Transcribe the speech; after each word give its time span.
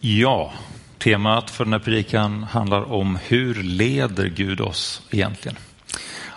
Ja, 0.00 0.52
temat 0.98 1.50
för 1.50 1.64
den 1.64 1.72
här 1.72 1.80
predikan 1.80 2.42
handlar 2.42 2.92
om 2.92 3.18
hur 3.26 3.54
leder 3.54 4.26
Gud 4.26 4.60
oss 4.60 5.02
egentligen? 5.10 5.58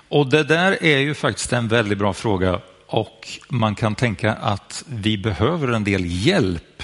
Och 0.10 0.30
det 0.30 0.44
där 0.44 0.84
är 0.84 0.98
ju 0.98 1.14
faktiskt 1.14 1.54
en 1.54 1.68
väldigt 1.68 1.98
bra 1.98 2.14
fråga 2.14 2.60
och 2.88 3.28
man 3.50 3.76
kan 3.76 3.96
tänka 3.96 4.34
att 4.34 4.84
vi 4.88 5.18
behöver 5.18 5.68
en 5.68 5.84
del 5.84 6.02
hjälp 6.06 6.84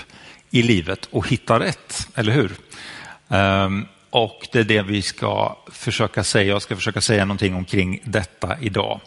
i 0.49 0.61
livet 0.61 1.07
och 1.11 1.27
hitta 1.27 1.59
rätt, 1.59 2.07
eller 2.15 2.31
hur? 2.31 2.51
Ehm, 3.29 3.85
och 4.09 4.47
det 4.51 4.59
är 4.59 4.63
det 4.63 4.81
vi 4.81 5.01
ska 5.01 5.57
försöka 5.71 6.23
säga. 6.23 6.49
Jag 6.49 6.61
ska 6.61 6.75
försöka 6.75 7.01
säga 7.01 7.25
någonting 7.25 7.55
omkring 7.55 7.99
detta 8.03 8.57
idag. 8.61 8.99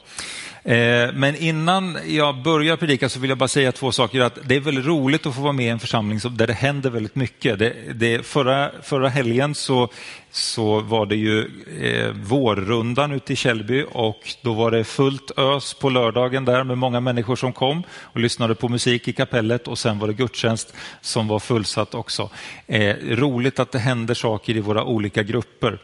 Eh, 0.64 1.12
men 1.14 1.36
innan 1.36 1.98
jag 2.06 2.42
börjar 2.42 2.76
predika 2.76 3.08
så 3.08 3.20
vill 3.20 3.30
jag 3.30 3.38
bara 3.38 3.48
säga 3.48 3.72
två 3.72 3.92
saker. 3.92 4.20
Att 4.20 4.38
det 4.44 4.56
är 4.56 4.60
väldigt 4.60 4.86
roligt 4.86 5.26
att 5.26 5.34
få 5.34 5.40
vara 5.40 5.52
med 5.52 5.66
i 5.66 5.68
en 5.68 5.78
församling 5.78 6.20
där 6.30 6.46
det 6.46 6.52
händer 6.52 6.90
väldigt 6.90 7.14
mycket. 7.14 7.58
Det, 7.58 7.74
det, 7.94 8.26
förra, 8.26 8.70
förra 8.82 9.08
helgen 9.08 9.54
så, 9.54 9.88
så 10.30 10.80
var 10.80 11.06
det 11.06 11.16
ju 11.16 11.40
eh, 11.80 12.10
vårrundan 12.10 13.12
ute 13.12 13.32
i 13.32 13.36
Källby 13.36 13.84
och 13.92 14.34
då 14.42 14.52
var 14.52 14.70
det 14.70 14.84
fullt 14.84 15.38
ös 15.38 15.74
på 15.74 15.90
lördagen 15.90 16.44
där 16.44 16.64
med 16.64 16.78
många 16.78 17.00
människor 17.00 17.36
som 17.36 17.52
kom 17.52 17.82
och 17.92 18.20
lyssnade 18.20 18.54
på 18.54 18.68
musik 18.68 19.08
i 19.08 19.12
kapellet 19.12 19.68
och 19.68 19.78
sen 19.78 19.98
var 19.98 20.06
det 20.06 20.14
gudstjänst 20.14 20.74
som 21.00 21.28
var 21.28 21.38
fullsatt 21.38 21.94
också. 21.94 22.30
Eh, 22.66 22.96
roligt 22.96 23.58
att 23.58 23.72
det 23.72 23.78
händer 23.78 24.14
saker 24.14 24.56
i 24.56 24.60
våra 24.60 24.84
olika 24.84 25.22
grupper. 25.22 25.78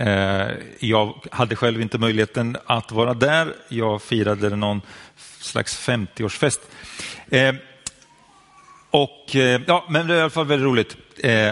Eh, 0.00 0.48
jag 0.78 1.14
hade 1.30 1.56
själv 1.56 1.80
inte 1.80 1.98
möjligheten 1.98 2.56
att 2.66 2.92
vara 2.92 3.14
där. 3.14 3.54
Jag 3.68 4.02
firade 4.02 4.56
någon 4.56 4.82
slags 5.40 5.88
50-årsfest. 5.88 6.60
Eh, 7.30 7.54
och, 8.90 9.36
eh, 9.36 9.60
ja, 9.66 9.84
men 9.88 10.06
det 10.06 10.14
är 10.14 10.18
i 10.18 10.20
alla 10.20 10.30
fall 10.30 10.46
väldigt 10.46 10.66
roligt 10.66 10.96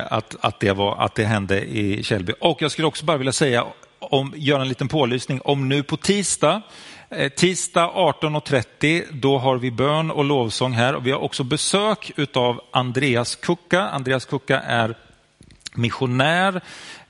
att, 0.08 0.36
att, 0.40 0.60
det 0.60 0.72
var, 0.72 0.96
att 0.96 1.14
det 1.14 1.24
hände 1.24 1.60
i 1.64 2.02
Källby. 2.02 2.32
Och 2.40 2.62
jag 2.62 2.70
skulle 2.70 2.86
också 2.86 3.04
bara 3.04 3.16
vilja 3.16 3.32
säga, 3.32 3.66
om, 3.98 4.32
göra 4.36 4.62
en 4.62 4.68
liten 4.68 4.88
pålysning, 4.88 5.40
om 5.44 5.68
nu 5.68 5.82
på 5.82 5.96
tisdag 5.96 6.62
Tisdag 7.36 7.90
18.30 7.94 9.04
då 9.12 9.38
har 9.38 9.56
vi 9.56 9.70
bön 9.70 10.10
och 10.10 10.24
lovsång 10.24 10.72
här 10.72 10.94
och 10.94 11.06
vi 11.06 11.10
har 11.10 11.18
också 11.18 11.44
besök 11.44 12.12
av 12.34 12.60
Andreas 12.70 13.36
Kucka. 13.36 13.80
Andreas 13.80 14.24
Kucka 14.24 14.60
är 14.60 14.94
missionär 15.78 16.60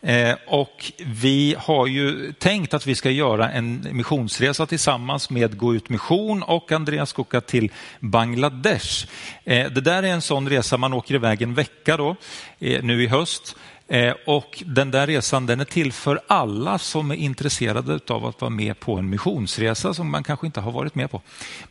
eh, 0.01 0.35
och 0.47 0.93
vi 0.99 1.55
har 1.59 1.87
ju 1.87 2.33
tänkt 2.33 2.75
att 2.75 2.87
vi 2.87 2.95
ska 2.95 3.11
göra 3.11 3.51
en 3.51 3.87
missionsresa 3.93 4.67
tillsammans 4.67 5.31
med 5.31 5.59
Gå 5.59 5.75
ut 5.75 5.89
mission 5.89 6.43
och 6.43 6.73
Andreas 6.73 7.13
Kuka 7.13 7.41
till 7.41 7.73
Bangladesh. 8.01 9.07
Eh, 9.45 9.71
det 9.71 9.81
där 9.81 10.03
är 10.03 10.13
en 10.13 10.23
sån 10.23 10.49
resa, 10.49 10.77
man 10.77 10.93
åker 10.93 11.15
iväg 11.15 11.43
en 11.43 11.55
vecka 11.55 11.97
då, 11.97 12.17
eh, 12.59 12.83
nu 12.83 13.03
i 13.03 13.07
höst. 13.07 13.57
Eh, 13.91 14.14
och 14.27 14.62
den 14.67 14.91
där 14.91 15.06
resan 15.06 15.47
den 15.47 15.61
är 15.61 15.64
till 15.64 15.92
för 15.92 16.20
alla 16.27 16.78
som 16.78 17.11
är 17.11 17.14
intresserade 17.14 18.00
av 18.08 18.27
att 18.27 18.41
vara 18.41 18.50
med 18.50 18.81
på 18.81 18.97
en 18.97 19.11
missionsresa 19.11 19.94
som 19.94 20.11
man 20.11 20.25
kanske 20.25 20.47
inte 20.47 20.61
har 20.61 20.72
varit 20.72 20.94
med 20.94 21.11
på. 21.11 21.22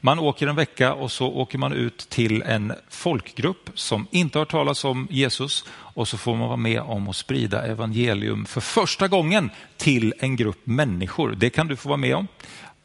Man 0.01 0.19
åker 0.19 0.47
en 0.47 0.55
vecka 0.55 0.93
och 0.93 1.11
så 1.11 1.27
åker 1.27 1.57
man 1.57 1.73
ut 1.73 2.09
till 2.09 2.41
en 2.41 2.73
folkgrupp 2.89 3.69
som 3.73 4.07
inte 4.11 4.39
har 4.39 4.45
talat 4.45 4.85
om 4.85 5.07
Jesus 5.09 5.65
och 5.69 6.07
så 6.07 6.17
får 6.17 6.35
man 6.35 6.47
vara 6.47 6.57
med 6.57 6.81
om 6.81 7.09
att 7.09 7.15
sprida 7.15 7.65
evangelium 7.65 8.45
för 8.45 8.61
första 8.61 9.07
gången 9.07 9.49
till 9.77 10.13
en 10.19 10.35
grupp 10.35 10.59
människor. 10.63 11.35
Det 11.38 11.49
kan 11.49 11.67
du 11.67 11.75
få 11.75 11.89
vara 11.89 11.97
med 11.97 12.15
om 12.15 12.27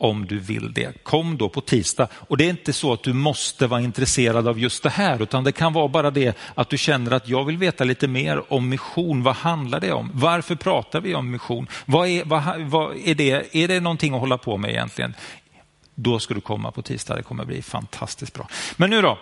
om 0.02 0.26
du 0.26 0.38
vill 0.38 0.72
det. 0.72 1.04
Kom 1.04 1.36
då 1.36 1.48
på 1.48 1.60
tisdag. 1.60 2.08
Och 2.12 2.36
det 2.36 2.44
är 2.44 2.50
inte 2.50 2.72
så 2.72 2.92
att 2.92 3.02
du 3.02 3.12
måste 3.12 3.66
vara 3.66 3.80
intresserad 3.80 4.48
av 4.48 4.58
just 4.58 4.82
det 4.82 4.90
här, 4.90 5.22
utan 5.22 5.44
det 5.44 5.52
kan 5.52 5.72
vara 5.72 5.88
bara 5.88 6.10
det 6.10 6.36
att 6.54 6.68
du 6.68 6.78
känner 6.78 7.10
att 7.10 7.28
jag 7.28 7.44
vill 7.44 7.56
veta 7.56 7.84
lite 7.84 8.08
mer 8.08 8.52
om 8.52 8.68
mission. 8.68 9.22
Vad 9.22 9.34
handlar 9.34 9.80
det 9.80 9.92
om? 9.92 10.10
Varför 10.14 10.54
pratar 10.54 11.00
vi 11.00 11.14
om 11.14 11.30
mission? 11.30 11.66
Vad 11.84 12.08
är, 12.08 12.24
vad, 12.24 12.60
vad 12.60 12.96
är, 13.04 13.14
det? 13.14 13.56
är 13.56 13.68
det 13.68 13.80
någonting 13.80 14.14
att 14.14 14.20
hålla 14.20 14.38
på 14.38 14.56
med 14.56 14.70
egentligen? 14.70 15.14
Då 15.94 16.18
ska 16.18 16.34
du 16.34 16.40
komma 16.40 16.70
på 16.70 16.82
tisdag. 16.82 17.16
Det 17.16 17.22
kommer 17.22 17.44
bli 17.44 17.62
fantastiskt 17.62 18.34
bra. 18.34 18.48
Men 18.76 18.90
nu 18.90 19.02
då? 19.02 19.18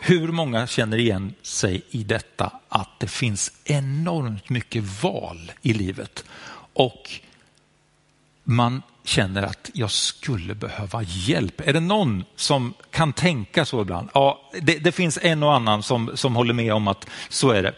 Hur 0.00 0.28
många 0.28 0.66
känner 0.66 0.98
igen 0.98 1.34
sig 1.42 1.82
i 1.90 2.02
detta 2.04 2.52
att 2.68 3.00
det 3.00 3.10
finns 3.10 3.52
enormt 3.64 4.48
mycket 4.48 5.02
val 5.02 5.52
i 5.62 5.72
livet 5.72 6.24
och 6.72 7.10
man 8.44 8.82
känner 9.08 9.42
att 9.42 9.70
jag 9.72 9.90
skulle 9.90 10.54
behöva 10.54 11.02
hjälp. 11.02 11.68
Är 11.68 11.72
det 11.72 11.80
någon 11.80 12.24
som 12.36 12.74
kan 12.90 13.12
tänka 13.12 13.64
så 13.64 13.82
ibland? 13.82 14.08
Ja, 14.14 14.40
det, 14.62 14.78
det 14.78 14.92
finns 14.92 15.18
en 15.22 15.42
och 15.42 15.54
annan 15.54 15.82
som, 15.82 16.10
som 16.14 16.36
håller 16.36 16.54
med 16.54 16.72
om 16.72 16.88
att 16.88 17.06
så 17.28 17.50
är 17.50 17.62
det. 17.62 17.72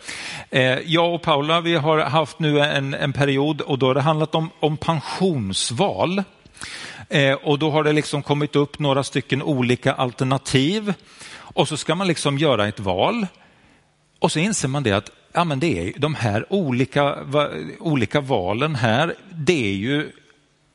Eh, 0.50 0.78
jag 0.87 1.15
och 1.15 1.22
Paula 1.22 1.61
vi 1.61 1.75
har 1.75 1.99
haft 1.99 2.38
nu 2.38 2.61
en, 2.61 2.94
en 2.94 3.12
period 3.12 3.61
och 3.61 3.78
då 3.78 3.87
har 3.87 3.94
det 3.94 4.00
handlat 4.00 4.34
om, 4.34 4.50
om 4.61 4.77
pensionsval. 4.77 6.22
Eh, 7.09 7.33
och 7.33 7.59
då 7.59 7.71
har 7.71 7.84
det 7.84 7.93
liksom 7.93 8.22
kommit 8.22 8.56
upp 8.56 8.78
några 8.78 9.03
stycken 9.03 9.43
olika 9.43 9.93
alternativ 9.93 10.94
och 11.37 11.69
så 11.69 11.77
ska 11.77 11.94
man 11.94 12.06
liksom 12.06 12.38
göra 12.38 12.69
ett 12.69 12.81
val. 12.81 13.27
Och 14.19 14.33
så 14.33 14.38
inser 14.38 14.69
man 14.69 14.83
det 14.83 14.93
att 14.93 15.11
ja, 15.33 15.44
men 15.44 15.61
det 15.61 15.78
är 15.78 15.93
de 15.99 16.15
här 16.15 16.53
olika, 16.53 17.22
va, 17.22 17.49
olika 17.81 18.21
valen 18.21 18.75
här, 18.75 19.15
det 19.31 19.67
är 19.67 19.77
ju 19.77 20.12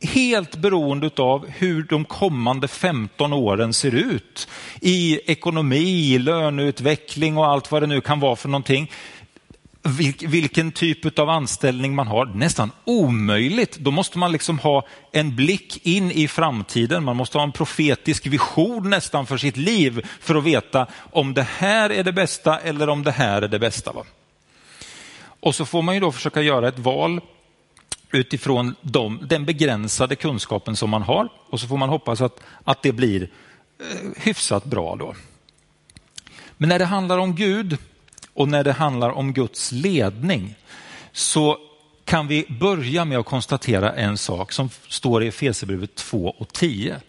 helt 0.03 0.55
beroende 0.55 1.09
av 1.17 1.47
hur 1.47 1.83
de 1.83 2.05
kommande 2.05 2.67
15 2.67 3.33
åren 3.33 3.73
ser 3.73 3.95
ut 3.95 4.47
i 4.81 5.19
ekonomi, 5.31 6.17
löneutveckling 6.17 7.37
och 7.37 7.47
allt 7.47 7.71
vad 7.71 7.83
det 7.83 7.87
nu 7.87 8.01
kan 8.01 8.19
vara 8.19 8.35
för 8.35 8.49
någonting. 8.49 8.91
Vilken 10.19 10.71
typ 10.71 11.19
av 11.19 11.29
anställning 11.29 11.95
man 11.95 12.07
har, 12.07 12.25
nästan 12.25 12.71
omöjligt. 12.85 13.77
Då 13.77 13.91
måste 13.91 14.17
man 14.17 14.31
liksom 14.31 14.59
ha 14.59 14.87
en 15.11 15.35
blick 15.35 15.85
in 15.85 16.11
i 16.11 16.27
framtiden. 16.27 17.03
Man 17.03 17.15
måste 17.15 17.37
ha 17.37 17.43
en 17.43 17.51
profetisk 17.51 18.27
vision 18.27 18.89
nästan 18.89 19.25
för 19.25 19.37
sitt 19.37 19.57
liv 19.57 20.07
för 20.19 20.35
att 20.35 20.43
veta 20.43 20.87
om 21.11 21.33
det 21.33 21.47
här 21.57 21.89
är 21.89 22.03
det 22.03 22.13
bästa 22.13 22.59
eller 22.59 22.89
om 22.89 23.03
det 23.03 23.11
här 23.11 23.41
är 23.41 23.47
det 23.47 23.59
bästa. 23.59 23.91
Va? 23.91 24.03
Och 25.39 25.55
så 25.55 25.65
får 25.65 25.81
man 25.81 25.95
ju 25.95 26.01
då 26.01 26.11
försöka 26.11 26.41
göra 26.41 26.67
ett 26.67 26.79
val 26.79 27.21
utifrån 28.13 28.75
de, 28.81 29.19
den 29.29 29.45
begränsade 29.45 30.15
kunskapen 30.15 30.75
som 30.75 30.89
man 30.89 31.01
har 31.01 31.29
och 31.49 31.59
så 31.59 31.67
får 31.67 31.77
man 31.77 31.89
hoppas 31.89 32.21
att, 32.21 32.39
att 32.63 32.81
det 32.81 32.91
blir 32.91 33.29
eh, 33.79 34.23
hyfsat 34.23 34.65
bra 34.65 34.95
då. 34.95 35.15
Men 36.57 36.69
när 36.69 36.79
det 36.79 36.85
handlar 36.85 37.17
om 37.17 37.35
Gud 37.35 37.77
och 38.33 38.47
när 38.47 38.63
det 38.63 38.71
handlar 38.71 39.09
om 39.09 39.33
Guds 39.33 39.71
ledning 39.71 40.55
så 41.11 41.57
kan 42.05 42.27
vi 42.27 42.45
börja 42.59 43.05
med 43.05 43.17
att 43.17 43.25
konstatera 43.25 43.93
en 43.93 44.17
sak 44.17 44.51
som 44.51 44.69
står 44.87 45.23
i 45.23 45.27
Efesierbrevet 45.27 45.95
2 45.95 46.35
och 46.37 46.53
10. 46.53 47.01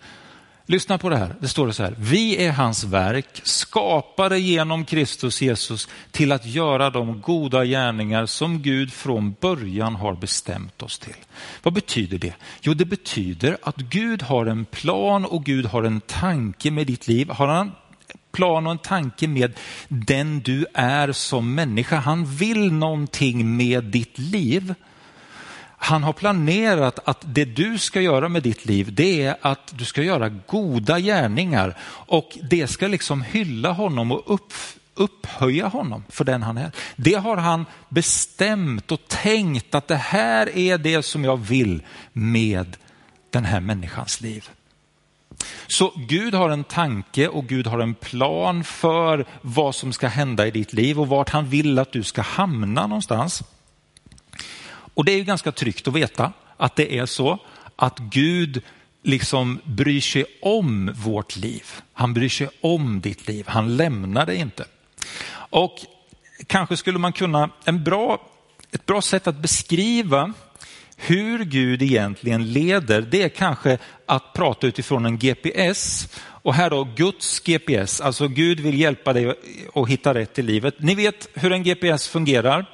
Lyssna 0.66 0.98
på 0.98 1.08
det 1.08 1.16
här. 1.16 1.34
Det 1.40 1.48
står 1.48 1.70
så 1.70 1.82
här. 1.82 1.94
Vi 1.98 2.44
är 2.44 2.52
hans 2.52 2.84
verk, 2.84 3.40
skapade 3.42 4.38
genom 4.38 4.84
Kristus 4.84 5.42
Jesus 5.42 5.88
till 6.10 6.32
att 6.32 6.46
göra 6.46 6.90
de 6.90 7.20
goda 7.20 7.64
gärningar 7.64 8.26
som 8.26 8.62
Gud 8.62 8.92
från 8.92 9.34
början 9.40 9.94
har 9.94 10.14
bestämt 10.14 10.82
oss 10.82 10.98
till. 10.98 11.14
Vad 11.62 11.74
betyder 11.74 12.18
det? 12.18 12.34
Jo, 12.60 12.74
det 12.74 12.84
betyder 12.84 13.56
att 13.62 13.76
Gud 13.76 14.22
har 14.22 14.46
en 14.46 14.64
plan 14.64 15.24
och 15.24 15.44
Gud 15.44 15.66
har 15.66 15.82
en 15.82 16.00
tanke 16.00 16.70
med 16.70 16.86
ditt 16.86 17.08
liv. 17.08 17.30
Har 17.30 17.48
han 17.48 17.72
plan 18.32 18.66
och 18.66 18.72
en 18.72 18.78
tanke 18.78 19.28
med 19.28 19.58
den 19.88 20.40
du 20.40 20.66
är 20.74 21.12
som 21.12 21.54
människa. 21.54 21.96
Han 21.96 22.26
vill 22.26 22.72
någonting 22.72 23.56
med 23.56 23.84
ditt 23.84 24.18
liv. 24.18 24.74
Han 25.76 26.02
har 26.02 26.12
planerat 26.12 26.98
att 27.04 27.24
det 27.24 27.44
du 27.44 27.78
ska 27.78 28.00
göra 28.00 28.28
med 28.28 28.42
ditt 28.42 28.64
liv, 28.64 28.94
det 28.94 29.22
är 29.22 29.36
att 29.40 29.72
du 29.78 29.84
ska 29.84 30.02
göra 30.02 30.28
goda 30.28 31.00
gärningar 31.00 31.78
och 31.86 32.38
det 32.50 32.66
ska 32.66 32.86
liksom 32.86 33.22
hylla 33.22 33.72
honom 33.72 34.12
och 34.12 34.34
upp, 34.34 34.52
upphöja 34.94 35.66
honom 35.66 36.04
för 36.08 36.24
den 36.24 36.42
han 36.42 36.58
är. 36.58 36.70
Det 36.96 37.14
har 37.14 37.36
han 37.36 37.66
bestämt 37.88 38.92
och 38.92 39.08
tänkt 39.08 39.74
att 39.74 39.88
det 39.88 39.96
här 39.96 40.58
är 40.58 40.78
det 40.78 41.02
som 41.02 41.24
jag 41.24 41.36
vill 41.36 41.82
med 42.12 42.76
den 43.30 43.44
här 43.44 43.60
människans 43.60 44.20
liv. 44.20 44.48
Så 45.66 45.92
Gud 45.96 46.34
har 46.34 46.50
en 46.50 46.64
tanke 46.64 47.28
och 47.28 47.46
Gud 47.46 47.66
har 47.66 47.78
en 47.78 47.94
plan 47.94 48.64
för 48.64 49.26
vad 49.42 49.74
som 49.74 49.92
ska 49.92 50.08
hända 50.08 50.46
i 50.46 50.50
ditt 50.50 50.72
liv 50.72 51.00
och 51.00 51.08
vart 51.08 51.30
han 51.30 51.48
vill 51.48 51.78
att 51.78 51.92
du 51.92 52.02
ska 52.02 52.22
hamna 52.22 52.86
någonstans. 52.86 53.42
Och 54.94 55.04
det 55.04 55.12
är 55.12 55.16
ju 55.16 55.24
ganska 55.24 55.52
tryggt 55.52 55.88
att 55.88 55.94
veta 55.94 56.32
att 56.56 56.76
det 56.76 56.98
är 56.98 57.06
så 57.06 57.38
att 57.76 57.98
Gud 57.98 58.62
liksom 59.02 59.60
bryr 59.64 60.00
sig 60.00 60.24
om 60.42 60.92
vårt 60.94 61.36
liv. 61.36 61.64
Han 61.92 62.14
bryr 62.14 62.28
sig 62.28 62.48
om 62.60 63.00
ditt 63.00 63.28
liv. 63.28 63.44
Han 63.48 63.76
lämnar 63.76 64.26
det 64.26 64.36
inte. 64.36 64.64
Och 65.34 65.78
kanske 66.46 66.76
skulle 66.76 66.98
man 66.98 67.12
kunna, 67.12 67.50
en 67.64 67.84
bra, 67.84 68.30
ett 68.72 68.86
bra 68.86 69.02
sätt 69.02 69.26
att 69.26 69.36
beskriva 69.36 70.32
hur 70.96 71.44
Gud 71.44 71.82
egentligen 71.82 72.52
leder, 72.52 73.00
det 73.00 73.22
är 73.22 73.28
kanske 73.28 73.78
att 74.06 74.32
prata 74.32 74.66
utifrån 74.66 75.06
en 75.06 75.18
GPS. 75.18 76.08
Och 76.18 76.54
här 76.54 76.70
då 76.70 76.88
Guds 76.96 77.40
GPS, 77.40 78.00
alltså 78.00 78.28
Gud 78.28 78.60
vill 78.60 78.80
hjälpa 78.80 79.12
dig 79.12 79.34
att 79.74 79.88
hitta 79.88 80.14
rätt 80.14 80.38
i 80.38 80.42
livet. 80.42 80.74
Ni 80.78 80.94
vet 80.94 81.28
hur 81.34 81.52
en 81.52 81.62
GPS 81.62 82.08
fungerar. 82.08 82.66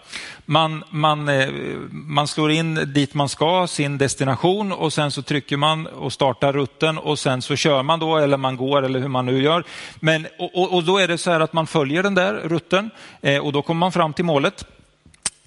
Man, 0.51 0.85
man, 0.91 1.29
eh, 1.29 1.49
man 1.91 2.29
slår 2.29 2.51
in 2.51 2.75
dit 2.75 3.15
man 3.15 3.29
ska, 3.29 3.67
sin 3.67 3.99
destination 3.99 4.73
och 4.73 4.93
sen 4.93 5.11
så 5.11 5.23
trycker 5.23 5.57
man 5.57 5.87
och 5.87 6.13
startar 6.13 6.53
rutten 6.53 6.99
och 6.99 7.19
sen 7.19 7.43
så 7.43 7.57
kör 7.57 7.83
man 7.83 7.99
då 7.99 8.17
eller 8.17 8.37
man 8.37 8.57
går 8.57 8.83
eller 8.83 9.01
hur 9.01 9.09
man 9.09 9.27
nu 9.27 9.43
gör. 9.43 9.65
Men, 10.01 10.27
och, 10.39 10.75
och 10.75 10.85
då 10.85 10.99
är 10.99 11.09
det 11.09 11.19
så 11.19 11.31
här 11.31 11.41
att 11.41 11.53
man 11.53 11.67
följer 11.67 12.03
den 12.03 12.15
där 12.15 12.35
rutten 12.35 12.91
eh, 13.21 13.39
och 13.39 13.53
då 13.53 13.63
kommer 13.63 13.79
man 13.79 13.93
fram 13.93 14.13
till 14.13 14.25
målet. 14.25 14.65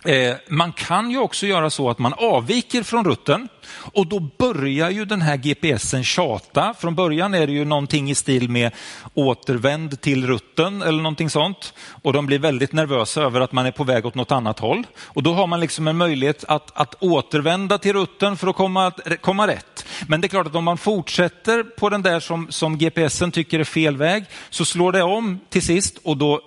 Eh, 0.06 0.36
man 0.48 0.72
kan 0.72 1.12
ju 1.12 1.18
också 1.18 1.46
göra 1.46 1.70
så 1.70 1.90
att 1.90 2.00
man 2.00 2.14
avviker 2.18 2.84
från 2.84 3.06
rutten 3.06 3.50
och 3.94 4.08
då 4.08 4.20
börjar 4.20 4.90
ju 4.90 5.06
den 5.06 5.22
här 5.22 5.38
GPSen 5.38 6.04
tjata. 6.04 6.74
Från 6.80 6.96
början 6.96 7.34
är 7.34 7.48
det 7.48 7.54
ju 7.54 7.66
någonting 7.66 8.10
i 8.10 8.16
stil 8.16 8.50
med 8.50 8.72
återvänd 9.14 10.02
till 10.02 10.28
rutten 10.28 10.82
eller 10.82 10.98
någonting 10.98 11.30
sånt. 11.30 11.74
Och 12.02 12.14
de 12.14 12.26
blir 12.26 12.40
väldigt 12.40 12.74
nervösa 12.74 13.22
över 13.22 13.42
att 13.42 13.52
man 13.52 13.66
är 13.66 13.72
på 13.72 13.84
väg 13.84 14.06
åt 14.06 14.16
något 14.16 14.32
annat 14.32 14.60
håll. 14.60 14.84
Och 15.02 15.24
då 15.24 15.34
har 15.34 15.48
man 15.48 15.60
liksom 15.60 15.88
en 15.88 15.98
möjlighet 15.98 16.44
att, 16.48 16.72
att 16.74 16.96
återvända 17.00 17.78
till 17.78 17.94
rutten 17.94 18.38
för 18.38 18.48
att 18.48 18.56
komma, 18.56 18.92
komma 19.22 19.48
rätt. 19.48 19.86
Men 20.08 20.22
det 20.22 20.28
är 20.28 20.30
klart 20.30 20.48
att 20.48 20.56
om 20.56 20.64
man 20.64 20.78
fortsätter 20.78 21.64
på 21.64 21.90
den 21.90 22.02
där 22.02 22.20
som, 22.20 22.48
som 22.50 22.78
GPSen 22.78 23.32
tycker 23.32 23.60
är 23.60 23.64
fel 23.64 23.98
väg 23.98 24.26
så 24.50 24.66
slår 24.66 24.92
det 24.92 25.04
om 25.04 25.40
till 25.50 25.62
sist 25.62 25.98
och 26.04 26.18
då 26.18 26.42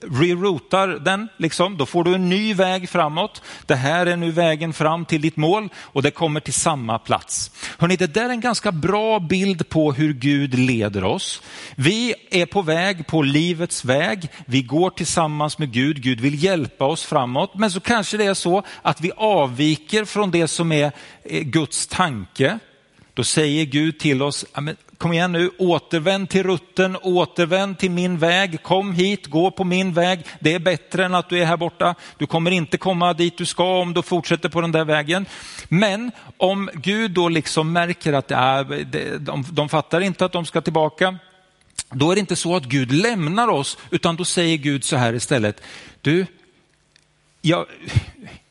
reroutar 0.00 0.88
den, 0.88 1.28
liksom, 1.36 1.76
då 1.76 1.86
får 1.86 2.04
du 2.04 2.14
en 2.14 2.28
ny 2.28 2.54
väg 2.54 2.88
framåt. 2.88 3.42
Det 3.66 3.74
här 3.74 4.06
är 4.06 4.16
nu 4.16 4.30
vägen 4.30 4.72
fram 4.72 5.04
till 5.04 5.20
ditt 5.20 5.36
mål 5.36 5.68
och 5.76 6.02
det 6.02 6.10
kommer 6.10 6.40
till 6.40 6.54
samma 6.54 6.98
plats. 6.98 7.50
Hörrni, 7.78 7.96
det 7.96 8.14
där 8.14 8.24
är 8.24 8.28
en 8.28 8.40
ganska 8.40 8.72
bra 8.72 9.18
bild 9.20 9.68
på 9.68 9.92
hur 9.92 10.12
Gud 10.12 10.54
leder 10.58 11.04
oss. 11.04 11.42
Vi 11.76 12.14
är 12.30 12.46
på 12.46 12.62
väg 12.62 13.06
på 13.06 13.22
livets 13.22 13.84
väg. 13.84 14.28
Vi 14.46 14.62
går 14.62 14.90
tillsammans 14.90 15.58
med 15.58 15.72
Gud. 15.72 16.02
Gud 16.02 16.20
vill 16.20 16.44
hjälpa 16.44 16.84
oss 16.84 17.04
framåt. 17.04 17.54
Men 17.54 17.70
så 17.70 17.80
kanske 17.80 18.16
det 18.16 18.24
är 18.24 18.34
så 18.34 18.62
att 18.82 19.00
vi 19.00 19.12
avviker 19.16 20.04
från 20.04 20.30
det 20.30 20.48
som 20.48 20.72
är 20.72 20.92
eh, 21.24 21.42
Guds 21.42 21.86
tanke. 21.86 22.58
Då 23.14 23.24
säger 23.24 23.64
Gud 23.64 23.98
till 23.98 24.22
oss, 24.22 24.44
kom 24.98 25.12
igen 25.12 25.32
nu, 25.32 25.50
återvänd 25.58 26.28
till 26.28 26.42
rutten, 26.42 26.96
återvänd 27.02 27.78
till 27.78 27.90
min 27.90 28.18
väg, 28.18 28.62
kom 28.62 28.92
hit, 28.92 29.26
gå 29.26 29.50
på 29.50 29.64
min 29.64 29.92
väg. 29.92 30.26
Det 30.40 30.54
är 30.54 30.58
bättre 30.58 31.04
än 31.04 31.14
att 31.14 31.28
du 31.28 31.38
är 31.38 31.44
här 31.44 31.56
borta. 31.56 31.94
Du 32.18 32.26
kommer 32.26 32.50
inte 32.50 32.78
komma 32.78 33.12
dit 33.12 33.38
du 33.38 33.46
ska 33.46 33.80
om 33.80 33.94
du 33.94 34.02
fortsätter 34.02 34.48
på 34.48 34.60
den 34.60 34.72
där 34.72 34.84
vägen. 34.84 35.26
Men 35.68 36.10
om 36.36 36.70
Gud 36.74 37.10
då 37.10 37.28
liksom 37.28 37.72
märker 37.72 38.12
att 38.12 38.28
de, 39.18 39.44
de 39.52 39.68
fattar 39.68 40.00
inte 40.00 40.24
att 40.24 40.32
de 40.32 40.46
ska 40.46 40.60
tillbaka, 40.60 41.18
då 41.90 42.10
är 42.10 42.14
det 42.14 42.20
inte 42.20 42.36
så 42.36 42.56
att 42.56 42.64
Gud 42.64 42.92
lämnar 42.92 43.48
oss, 43.48 43.78
utan 43.90 44.16
då 44.16 44.24
säger 44.24 44.56
Gud 44.56 44.84
så 44.84 44.96
här 44.96 45.12
istället, 45.12 45.62
du, 46.00 46.26
jag, 47.42 47.66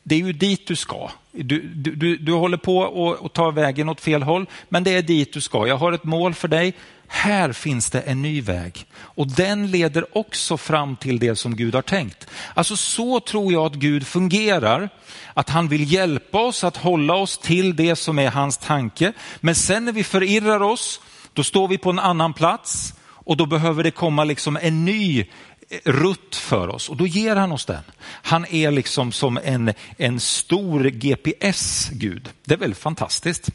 det 0.08 0.14
är 0.14 0.18
ju 0.18 0.32
dit 0.32 0.66
du 0.66 0.76
ska. 0.76 1.10
Du, 1.32 1.62
du, 1.62 2.16
du 2.16 2.32
håller 2.32 2.56
på 2.56 3.14
att 3.24 3.32
ta 3.32 3.50
vägen 3.50 3.88
åt 3.88 4.00
fel 4.00 4.22
håll, 4.22 4.46
men 4.68 4.84
det 4.84 4.94
är 4.94 5.02
dit 5.02 5.32
du 5.32 5.40
ska. 5.40 5.66
Jag 5.66 5.76
har 5.76 5.92
ett 5.92 6.04
mål 6.04 6.34
för 6.34 6.48
dig. 6.48 6.74
Här 7.06 7.52
finns 7.52 7.90
det 7.90 8.00
en 8.00 8.22
ny 8.22 8.40
väg 8.40 8.86
och 8.96 9.28
den 9.28 9.70
leder 9.70 10.18
också 10.18 10.56
fram 10.56 10.96
till 10.96 11.18
det 11.18 11.36
som 11.36 11.56
Gud 11.56 11.74
har 11.74 11.82
tänkt. 11.82 12.26
Alltså 12.54 12.76
så 12.76 13.20
tror 13.20 13.52
jag 13.52 13.66
att 13.66 13.74
Gud 13.74 14.06
fungerar, 14.06 14.88
att 15.34 15.50
han 15.50 15.68
vill 15.68 15.92
hjälpa 15.92 16.38
oss 16.38 16.64
att 16.64 16.76
hålla 16.76 17.14
oss 17.14 17.38
till 17.38 17.76
det 17.76 17.96
som 17.96 18.18
är 18.18 18.30
hans 18.30 18.58
tanke. 18.58 19.12
Men 19.40 19.54
sen 19.54 19.84
när 19.84 19.92
vi 19.92 20.04
förirrar 20.04 20.62
oss, 20.62 21.00
då 21.32 21.44
står 21.44 21.68
vi 21.68 21.78
på 21.78 21.90
en 21.90 21.98
annan 21.98 22.32
plats 22.32 22.94
och 23.04 23.36
då 23.36 23.46
behöver 23.46 23.82
det 23.82 23.90
komma 23.90 24.24
liksom 24.24 24.58
en 24.62 24.84
ny 24.84 25.26
rutt 25.84 26.36
för 26.36 26.68
oss 26.68 26.88
och 26.88 26.96
då 26.96 27.06
ger 27.06 27.36
han 27.36 27.52
oss 27.52 27.64
den. 27.64 27.82
Han 28.02 28.46
är 28.46 28.70
liksom 28.70 29.12
som 29.12 29.38
en, 29.44 29.72
en 29.96 30.20
stor 30.20 30.84
GPS-gud. 30.84 32.28
Det 32.44 32.54
är 32.54 32.58
väl 32.58 32.74
fantastiskt 32.74 33.50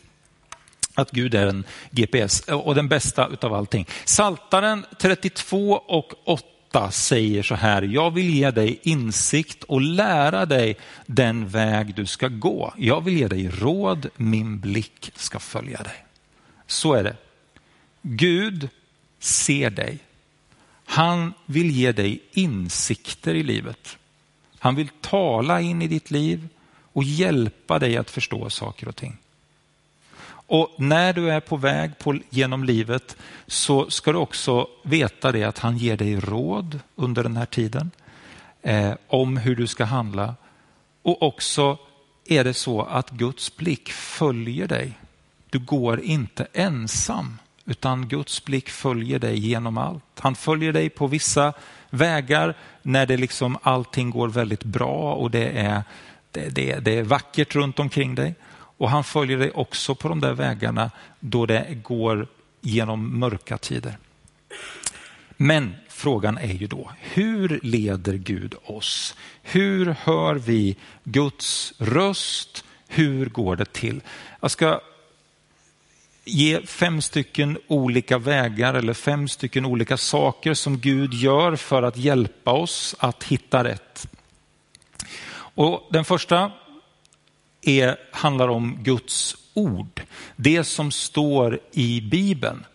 att 0.94 1.12
Gud 1.12 1.36
är 1.36 1.48
en 1.48 1.64
GPS 1.92 2.48
eh, 2.48 2.60
och 2.60 2.76
den 2.76 2.88
bästa 2.88 3.28
utav 3.28 3.54
allting. 3.54 3.88
Saltaren 4.06 4.86
32 5.00 5.72
och 5.74 6.14
8 6.26 6.92
säger 6.92 7.44
så 7.44 7.56
här, 7.56 7.82
jag 7.82 8.12
vill 8.12 8.30
ge 8.30 8.52
dig 8.52 8.80
insikt 8.84 9.64
och 9.64 9.82
lära 9.82 10.46
dig 10.46 10.78
den 11.06 11.48
väg 11.48 11.96
du 11.96 12.06
ska 12.06 12.28
gå. 12.28 12.74
Jag 12.78 13.04
vill 13.04 13.18
ge 13.18 13.28
dig 13.28 13.50
råd, 13.50 14.10
min 14.16 14.60
blick 14.60 15.12
ska 15.16 15.40
följa 15.40 15.84
dig. 15.84 16.06
Så 16.68 16.94
är 16.94 17.04
det. 17.04 17.16
Gud 18.02 18.70
ser 19.20 19.70
dig 19.70 20.00
han 20.92 21.34
vill 21.46 21.72
ge 21.72 21.92
dig 21.92 22.22
insikter 22.32 23.34
i 23.34 23.44
livet. 23.44 23.98
Han 24.60 24.76
vill 24.76 24.90
tala 25.02 25.62
in 25.62 25.82
i 25.82 25.88
ditt 25.88 26.12
liv 26.12 26.48
och 26.94 27.04
hjälpa 27.04 27.80
dig 27.80 27.98
att 27.98 28.10
förstå 28.10 28.50
saker 28.50 28.88
och 28.88 28.96
ting. 28.96 29.18
Och 30.28 30.70
när 30.78 31.14
du 31.14 31.32
är 31.32 31.40
på 31.40 31.58
väg 31.58 31.98
på, 31.98 32.20
genom 32.30 32.64
livet 32.64 33.18
så 33.48 33.90
ska 33.90 34.12
du 34.12 34.18
också 34.18 34.68
veta 34.84 35.32
det 35.32 35.44
att 35.44 35.60
han 35.60 35.78
ger 35.78 35.98
dig 35.98 36.16
råd 36.20 36.80
under 36.96 37.24
den 37.24 37.38
här 37.38 37.46
tiden 37.46 37.92
eh, 38.62 38.94
om 39.08 39.38
hur 39.38 39.56
du 39.56 39.68
ska 39.68 39.86
handla. 39.86 40.36
Och 41.02 41.24
också 41.24 41.78
är 42.26 42.44
det 42.44 42.54
så 42.54 42.82
att 42.82 43.10
Guds 43.10 43.56
blick 43.56 43.92
följer 43.92 44.68
dig. 44.68 44.94
Du 45.50 45.60
går 45.60 46.02
inte 46.02 46.48
ensam 46.54 47.38
utan 47.66 48.08
Guds 48.08 48.46
blick 48.46 48.70
följer 48.70 49.20
dig 49.20 49.40
genom 49.40 49.78
allt. 49.78 50.04
Han 50.20 50.36
följer 50.36 50.74
dig 50.74 50.90
på 50.90 51.08
vissa 51.08 51.54
vägar 51.90 52.58
när 52.82 53.06
det 53.06 53.18
liksom 53.18 53.58
allting 53.62 54.10
går 54.10 54.28
väldigt 54.28 54.64
bra 54.64 55.14
och 55.14 55.32
det 55.32 55.50
är, 55.50 55.84
det, 56.32 56.50
det, 56.50 56.80
det 56.80 56.98
är 56.98 57.04
vackert 57.04 57.56
runt 57.56 57.80
omkring 57.80 58.16
dig. 58.16 58.36
Och 58.78 58.90
han 58.90 59.04
följer 59.04 59.38
dig 59.38 59.52
också 59.52 59.96
på 59.96 60.08
de 60.10 60.20
där 60.20 60.34
vägarna 60.34 60.92
då 61.20 61.46
det 61.46 61.68
går 61.84 62.28
genom 62.62 63.20
mörka 63.20 63.58
tider. 63.58 63.98
Men 65.38 65.76
frågan 65.90 66.38
är 66.38 66.54
ju 66.54 66.68
då, 66.68 66.92
hur 67.00 67.60
leder 67.64 68.14
Gud 68.14 68.56
oss? 68.64 69.16
Hur 69.42 69.96
hör 70.00 70.36
vi 70.36 70.78
Guds 71.04 71.74
röst? 71.78 72.66
Hur 72.88 73.26
går 73.26 73.56
det 73.56 73.74
till? 73.74 74.02
Jag 74.40 74.52
ska 74.52 74.82
ge 76.26 76.62
fem 76.66 77.02
stycken 77.02 77.58
olika 77.68 78.18
vägar 78.18 78.74
eller 78.74 78.94
fem 78.94 79.28
stycken 79.28 79.66
olika 79.66 79.98
saker 79.98 80.54
som 80.54 80.80
Gud 80.80 81.14
gör 81.14 81.56
för 81.56 81.84
att 81.84 81.98
hjälpa 81.98 82.52
oss 82.52 82.96
att 83.00 83.24
hitta 83.24 83.64
rätt. 83.64 84.08
Och 85.34 85.88
den 85.92 86.06
första 86.06 86.52
är, 87.62 87.98
handlar 88.12 88.48
om 88.48 88.78
Guds 88.84 89.36
ord, 89.54 90.02
det 90.36 90.64
som 90.64 90.92
står 90.92 91.60
i 91.72 92.02
Bibeln. 92.02 92.66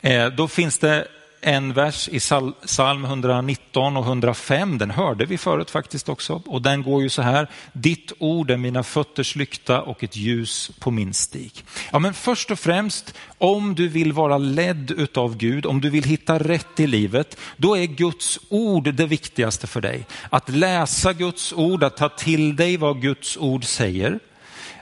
Eh, 0.00 0.26
då 0.26 0.48
finns 0.48 0.78
det 0.78 1.08
en 1.46 1.72
vers 1.72 2.08
i 2.08 2.20
psalm 2.66 3.04
119 3.04 3.96
och 3.96 4.04
105, 4.04 4.78
den 4.78 4.90
hörde 4.90 5.26
vi 5.26 5.38
förut 5.38 5.70
faktiskt 5.70 6.08
också. 6.08 6.42
Och 6.46 6.62
den 6.62 6.82
går 6.82 7.02
ju 7.02 7.08
så 7.08 7.22
här, 7.22 7.50
ditt 7.72 8.12
ord 8.18 8.50
är 8.50 8.56
mina 8.56 8.82
fötters 8.82 9.36
lykta 9.36 9.82
och 9.82 10.04
ett 10.04 10.16
ljus 10.16 10.70
på 10.80 10.90
min 10.90 11.14
stig. 11.14 11.64
Ja 11.92 11.98
men 11.98 12.14
först 12.14 12.50
och 12.50 12.58
främst, 12.58 13.14
om 13.38 13.74
du 13.74 13.88
vill 13.88 14.12
vara 14.12 14.38
ledd 14.38 14.90
utav 14.90 15.36
Gud, 15.36 15.66
om 15.66 15.80
du 15.80 15.90
vill 15.90 16.04
hitta 16.04 16.38
rätt 16.38 16.80
i 16.80 16.86
livet, 16.86 17.36
då 17.56 17.76
är 17.76 17.86
Guds 17.86 18.38
ord 18.48 18.94
det 18.94 19.06
viktigaste 19.06 19.66
för 19.66 19.80
dig. 19.80 20.06
Att 20.30 20.48
läsa 20.48 21.12
Guds 21.12 21.52
ord, 21.52 21.84
att 21.84 21.96
ta 21.96 22.08
till 22.08 22.56
dig 22.56 22.76
vad 22.76 23.02
Guds 23.02 23.36
ord 23.36 23.64
säger. 23.64 24.18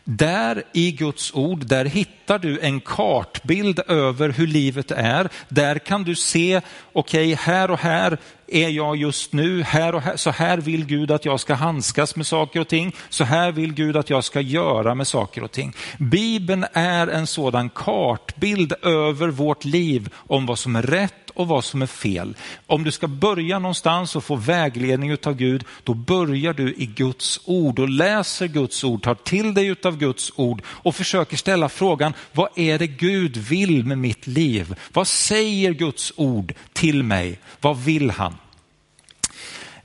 Där 0.06 0.62
i 0.72 0.92
Guds 0.92 1.34
ord, 1.34 1.66
där 1.66 1.84
hittar 1.84 2.14
du 2.26 2.60
en 2.60 2.80
kartbild 2.80 3.80
över 3.88 4.28
hur 4.28 4.46
livet 4.46 4.90
är. 4.90 5.28
Där 5.48 5.78
kan 5.78 6.04
du 6.04 6.14
se, 6.14 6.60
okej 6.92 7.32
okay, 7.32 7.34
här 7.34 7.70
och 7.70 7.78
här 7.78 8.18
är 8.46 8.68
jag 8.68 8.96
just 8.96 9.32
nu, 9.32 9.62
här 9.62 9.94
och 9.94 10.02
här, 10.02 10.16
så 10.16 10.30
här 10.30 10.58
vill 10.58 10.86
Gud 10.86 11.10
att 11.10 11.24
jag 11.24 11.40
ska 11.40 11.54
handskas 11.54 12.16
med 12.16 12.26
saker 12.26 12.60
och 12.60 12.68
ting, 12.68 12.96
så 13.08 13.24
här 13.24 13.52
vill 13.52 13.74
Gud 13.74 13.96
att 13.96 14.10
jag 14.10 14.24
ska 14.24 14.40
göra 14.40 14.94
med 14.94 15.06
saker 15.06 15.42
och 15.42 15.52
ting. 15.52 15.72
Bibeln 15.98 16.66
är 16.72 17.06
en 17.06 17.26
sådan 17.26 17.70
kartbild 17.70 18.72
över 18.82 19.28
vårt 19.28 19.64
liv 19.64 20.08
om 20.16 20.46
vad 20.46 20.58
som 20.58 20.76
är 20.76 20.82
rätt 20.82 21.30
och 21.34 21.48
vad 21.48 21.64
som 21.64 21.82
är 21.82 21.86
fel. 21.86 22.36
Om 22.66 22.84
du 22.84 22.90
ska 22.90 23.08
börja 23.08 23.58
någonstans 23.58 24.16
och 24.16 24.24
få 24.24 24.36
vägledning 24.36 25.16
av 25.24 25.34
Gud, 25.34 25.64
då 25.84 25.94
börjar 25.94 26.52
du 26.52 26.74
i 26.74 26.86
Guds 26.86 27.40
ord 27.44 27.78
och 27.78 27.88
läser 27.88 28.46
Guds 28.46 28.84
ord, 28.84 29.02
tar 29.02 29.14
till 29.14 29.54
dig 29.54 29.76
av 29.84 29.98
Guds 29.98 30.32
ord 30.36 30.62
och 30.66 30.94
försöker 30.94 31.36
ställa 31.36 31.68
frågan, 31.68 32.13
vad 32.32 32.48
är 32.54 32.78
det 32.78 32.86
Gud 32.86 33.36
vill 33.36 33.84
med 33.84 33.98
mitt 33.98 34.26
liv? 34.26 34.74
Vad 34.92 35.08
säger 35.08 35.72
Guds 35.72 36.12
ord 36.16 36.54
till 36.72 37.02
mig? 37.02 37.38
Vad 37.60 37.78
vill 37.78 38.10
han? 38.10 38.36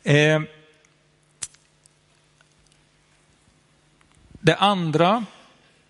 Eh, 0.03 0.41
det 4.39 4.55
andra 4.55 5.25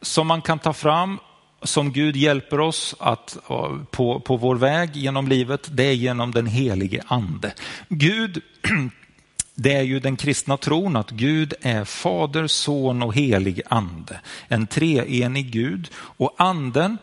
som 0.01 0.27
man 0.27 0.41
kan 0.41 0.60
ta 0.60 0.74
fram 0.74 1.19
som 1.63 1.91
Gud 1.91 2.15
hjälper 2.15 2.60
oss 2.60 2.96
att, 3.00 3.38
eh, 3.50 3.77
på, 3.91 4.19
på 4.19 4.38
vår 4.38 4.55
väg 4.55 4.96
genom 4.96 5.27
livet, 5.27 5.67
det 5.72 5.84
är 5.84 5.93
genom 5.93 6.31
den 6.31 6.46
helige 6.46 7.03
ande. 7.08 7.53
Gud, 7.89 8.41
det 9.62 9.74
är 9.74 9.82
ju 9.82 10.00
den 10.00 10.16
kristna 10.16 10.58
tron 10.58 10.96
att 10.96 11.12
Gud 11.12 11.54
är 11.62 11.86
fader, 11.86 12.48
son 12.48 13.04
och 13.04 13.16
helig 13.16 13.62
ande. 13.70 14.20
En 14.48 14.68
treenig 14.68 15.51
Gud 15.51 15.89
och 15.94 16.36
anden 16.38 16.98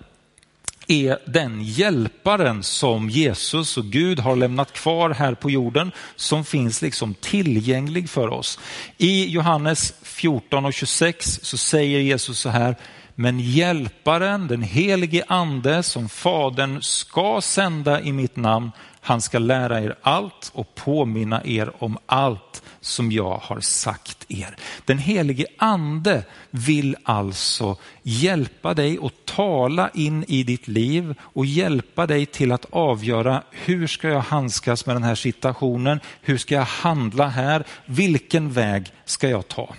är 0.87 1.19
den 1.27 1.63
hjälparen 1.63 2.63
som 2.63 3.11
Jesus 3.11 3.77
och 3.77 3.85
Gud 3.85 4.21
har 4.21 4.37
lämnat 4.37 4.73
kvar 4.73 5.11
här 5.11 5.35
på 5.35 5.51
jorden 5.51 5.93
som 6.17 6.45
finns 6.45 6.83
liksom 6.83 7.15
tillgänglig 7.15 8.11
för 8.11 8.29
oss. 8.29 8.59
I 8.99 9.27
Johannes 9.27 9.95
14 10.03 10.65
och 10.65 10.75
26 10.75 11.41
så 11.43 11.59
säger 11.59 12.01
Jesus 12.01 12.39
så 12.39 12.49
här, 12.49 12.77
men 13.15 13.41
hjälparen, 13.41 14.47
den 14.47 14.63
helige 14.63 15.25
ande 15.29 15.83
som 15.83 16.09
fadern 16.09 16.83
ska 16.83 17.41
sända 17.41 18.01
i 18.01 18.13
mitt 18.13 18.37
namn, 18.37 18.71
han 19.07 19.21
ska 19.21 19.39
lära 19.39 19.81
er 19.81 19.95
allt 20.03 20.51
och 20.55 20.75
påminna 20.75 21.45
er 21.45 21.73
om 21.79 21.99
allt 22.07 22.63
som 22.81 23.13
jag 23.13 23.41
har 23.43 23.61
sagt 23.61 24.25
er. 24.29 24.57
Den 24.85 24.99
helige 24.99 25.47
ande 25.59 26.25
vill 26.51 26.97
alltså 27.03 27.77
hjälpa 28.03 28.75
dig 28.75 28.99
och 28.99 29.13
tala 29.25 29.91
in 29.95 30.25
i 30.29 30.43
ditt 30.43 30.69
liv 30.69 31.15
och 31.21 31.47
hjälpa 31.47 32.07
dig 32.07 32.27
till 32.27 32.53
att 32.53 32.67
avgöra 32.71 33.43
hur 33.51 33.87
ska 33.87 34.09
jag 34.09 34.21
handskas 34.21 34.87
med 34.87 34.97
den 34.97 35.03
här 35.03 35.15
situationen? 35.15 36.01
Hur 36.21 36.39
ska 36.39 36.55
jag 36.55 36.65
handla 36.65 37.29
här? 37.29 37.65
Vilken 37.87 38.53
väg 38.53 38.93
ska 39.05 39.29
jag 39.29 39.49
ta? 39.49 39.75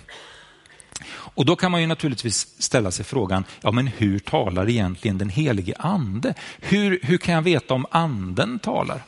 Och 1.10 1.44
då 1.44 1.56
kan 1.56 1.70
man 1.70 1.80
ju 1.80 1.86
naturligtvis 1.86 2.62
ställa 2.62 2.90
sig 2.90 3.04
frågan, 3.04 3.44
ja 3.60 3.70
men 3.70 3.86
hur 3.86 4.18
talar 4.18 4.68
egentligen 4.68 5.18
den 5.18 5.28
helige 5.28 5.74
ande? 5.78 6.34
Hur, 6.60 7.00
hur 7.02 7.18
kan 7.18 7.34
jag 7.34 7.42
veta 7.42 7.74
om 7.74 7.86
anden 7.90 8.58
talar? 8.58 9.02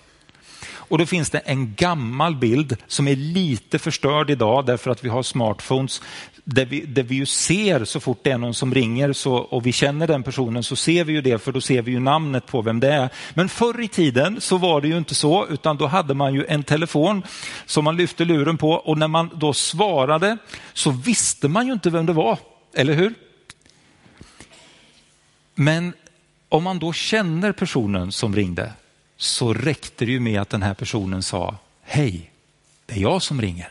Och 0.91 0.99
då 0.99 1.07
finns 1.07 1.31
det 1.31 1.39
en 1.39 1.75
gammal 1.75 2.37
bild 2.37 2.77
som 2.87 3.09
är 3.09 3.17
lite 3.17 3.79
förstörd 3.79 4.31
idag 4.31 4.67
därför 4.67 4.91
att 4.91 5.05
vi 5.05 5.09
har 5.09 5.23
smartphones 5.23 6.03
där 6.45 6.65
vi, 6.65 6.81
där 6.81 7.03
vi 7.03 7.15
ju 7.15 7.27
ser 7.27 7.85
så 7.85 8.01
fort 8.01 8.19
det 8.23 8.31
är 8.31 8.39
någon 8.39 8.55
som 8.55 8.75
ringer 8.75 9.13
så, 9.13 9.35
och 9.35 9.67
vi 9.67 9.73
känner 9.73 10.07
den 10.07 10.23
personen 10.23 10.63
så 10.63 10.77
ser 10.77 11.05
vi 11.05 11.13
ju 11.13 11.21
det 11.21 11.39
för 11.39 11.53
då 11.53 11.61
ser 11.61 11.83
vi 11.83 11.93
ju 11.93 12.01
namnet 12.01 12.47
på 12.47 12.63
vem 12.63 12.81
det 12.81 12.93
är. 12.93 13.09
Men 13.35 13.49
förr 13.49 13.81
i 13.81 13.89
tiden 13.89 14.41
så 14.41 14.59
var 14.59 14.81
det 14.81 14.89
ju 14.89 14.99
inte 14.99 15.15
så 15.15 15.47
utan 15.47 15.77
då 15.77 15.87
hade 15.87 16.15
man 16.15 16.35
ju 16.35 16.45
en 16.49 16.63
telefon 16.63 17.23
som 17.67 17.85
man 17.85 17.97
lyfte 17.97 18.25
luren 18.25 18.57
på 18.57 18.71
och 18.71 18.99
när 18.99 19.09
man 19.09 19.31
då 19.35 19.53
svarade 19.53 20.37
så 20.73 20.91
visste 20.91 21.49
man 21.49 21.67
ju 21.67 21.73
inte 21.73 21.91
vem 21.91 22.07
det 22.07 22.13
var, 22.13 22.39
eller 22.75 22.95
hur? 22.95 23.15
Men 25.55 25.93
om 26.49 26.65
man 26.65 26.79
då 26.79 26.93
känner 26.93 27.53
personen 27.53 28.13
som 28.13 28.37
ringde 28.37 28.73
så 29.21 29.55
räckte 29.55 30.05
det 30.05 30.12
ju 30.12 30.21
med 30.21 30.41
att 30.41 30.50
den 30.50 30.62
här 30.62 30.75
personen 30.75 31.23
sa 31.23 31.57
hej, 31.83 32.31
det 32.87 32.95
är 32.95 32.99
jag 32.99 33.23
som 33.23 33.41
ringer. 33.41 33.71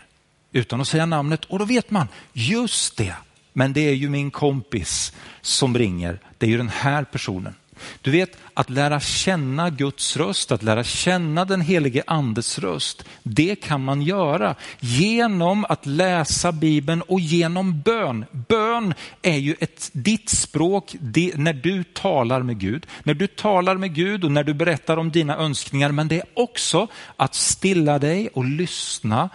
Utan 0.51 0.81
att 0.81 0.87
säga 0.87 1.05
namnet 1.05 1.45
och 1.45 1.59
då 1.59 1.65
vet 1.65 1.91
man, 1.91 2.07
just 2.33 2.97
det, 2.97 3.15
men 3.53 3.73
det 3.73 3.81
är 3.81 3.93
ju 3.93 4.09
min 4.09 4.31
kompis 4.31 5.13
som 5.41 5.77
ringer. 5.77 6.19
Det 6.37 6.45
är 6.45 6.49
ju 6.49 6.57
den 6.57 6.69
här 6.69 7.03
personen. 7.03 7.55
Du 8.01 8.11
vet, 8.11 8.37
att 8.53 8.69
lära 8.69 8.99
känna 8.99 9.69
Guds 9.69 10.17
röst, 10.17 10.51
att 10.51 10.63
lära 10.63 10.83
känna 10.83 11.45
den 11.45 11.61
helige 11.61 12.03
andes 12.07 12.59
röst, 12.59 13.05
det 13.23 13.55
kan 13.55 13.83
man 13.83 14.01
göra 14.01 14.55
genom 14.79 15.65
att 15.69 15.85
läsa 15.85 16.51
Bibeln 16.51 17.01
och 17.01 17.19
genom 17.19 17.81
bön. 17.81 18.25
Bön 18.31 18.93
är 19.21 19.37
ju 19.37 19.55
ett, 19.59 19.89
ditt 19.93 20.29
språk 20.29 20.95
det, 20.99 21.37
när 21.37 21.53
du 21.53 21.83
talar 21.83 22.41
med 22.41 22.59
Gud. 22.59 22.87
När 23.03 23.13
du 23.13 23.27
talar 23.27 23.77
med 23.77 23.95
Gud 23.95 24.23
och 24.23 24.31
när 24.31 24.43
du 24.43 24.53
berättar 24.53 24.97
om 24.97 25.11
dina 25.11 25.37
önskningar, 25.37 25.91
men 25.91 26.07
det 26.07 26.15
är 26.15 26.25
också 26.33 26.87
att 27.15 27.35
stilla 27.35 27.99
dig 27.99 28.29
och 28.33 28.45
lyssna 28.45 29.29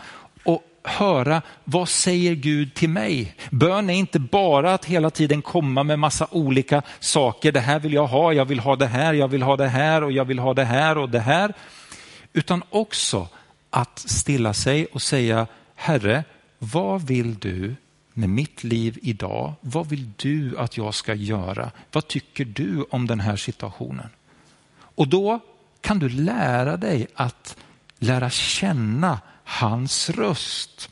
höra 0.84 1.42
vad 1.64 1.88
säger 1.88 2.34
Gud 2.34 2.74
till 2.74 2.88
mig? 2.88 3.34
Bön 3.50 3.90
är 3.90 3.94
inte 3.94 4.18
bara 4.18 4.74
att 4.74 4.84
hela 4.84 5.10
tiden 5.10 5.42
komma 5.42 5.82
med 5.82 5.98
massa 5.98 6.26
olika 6.30 6.82
saker. 7.00 7.52
Det 7.52 7.60
här 7.60 7.78
vill 7.78 7.92
jag 7.92 8.06
ha, 8.06 8.32
jag 8.32 8.44
vill 8.44 8.60
ha 8.60 8.76
det 8.76 8.86
här, 8.86 9.14
jag 9.14 9.28
vill 9.28 9.42
ha 9.42 9.56
det 9.56 9.68
här 9.68 10.04
och 10.04 10.12
jag 10.12 10.24
vill 10.24 10.38
ha 10.38 10.54
det 10.54 10.64
här 10.64 10.98
och 10.98 11.10
det 11.10 11.20
här. 11.20 11.52
Utan 12.32 12.62
också 12.70 13.28
att 13.70 13.98
stilla 13.98 14.54
sig 14.54 14.86
och 14.86 15.02
säga, 15.02 15.46
Herre, 15.74 16.24
vad 16.58 17.06
vill 17.06 17.38
du 17.38 17.76
med 18.12 18.28
mitt 18.28 18.64
liv 18.64 18.98
idag? 19.02 19.52
Vad 19.60 19.88
vill 19.88 20.10
du 20.16 20.58
att 20.58 20.76
jag 20.76 20.94
ska 20.94 21.14
göra? 21.14 21.70
Vad 21.92 22.08
tycker 22.08 22.44
du 22.44 22.84
om 22.90 23.06
den 23.06 23.20
här 23.20 23.36
situationen? 23.36 24.08
Och 24.76 25.08
då 25.08 25.40
kan 25.80 25.98
du 25.98 26.08
lära 26.08 26.76
dig 26.76 27.06
att 27.14 27.56
lära 27.98 28.30
känna 28.30 29.20
hans 29.60 30.10
röst. 30.10 30.90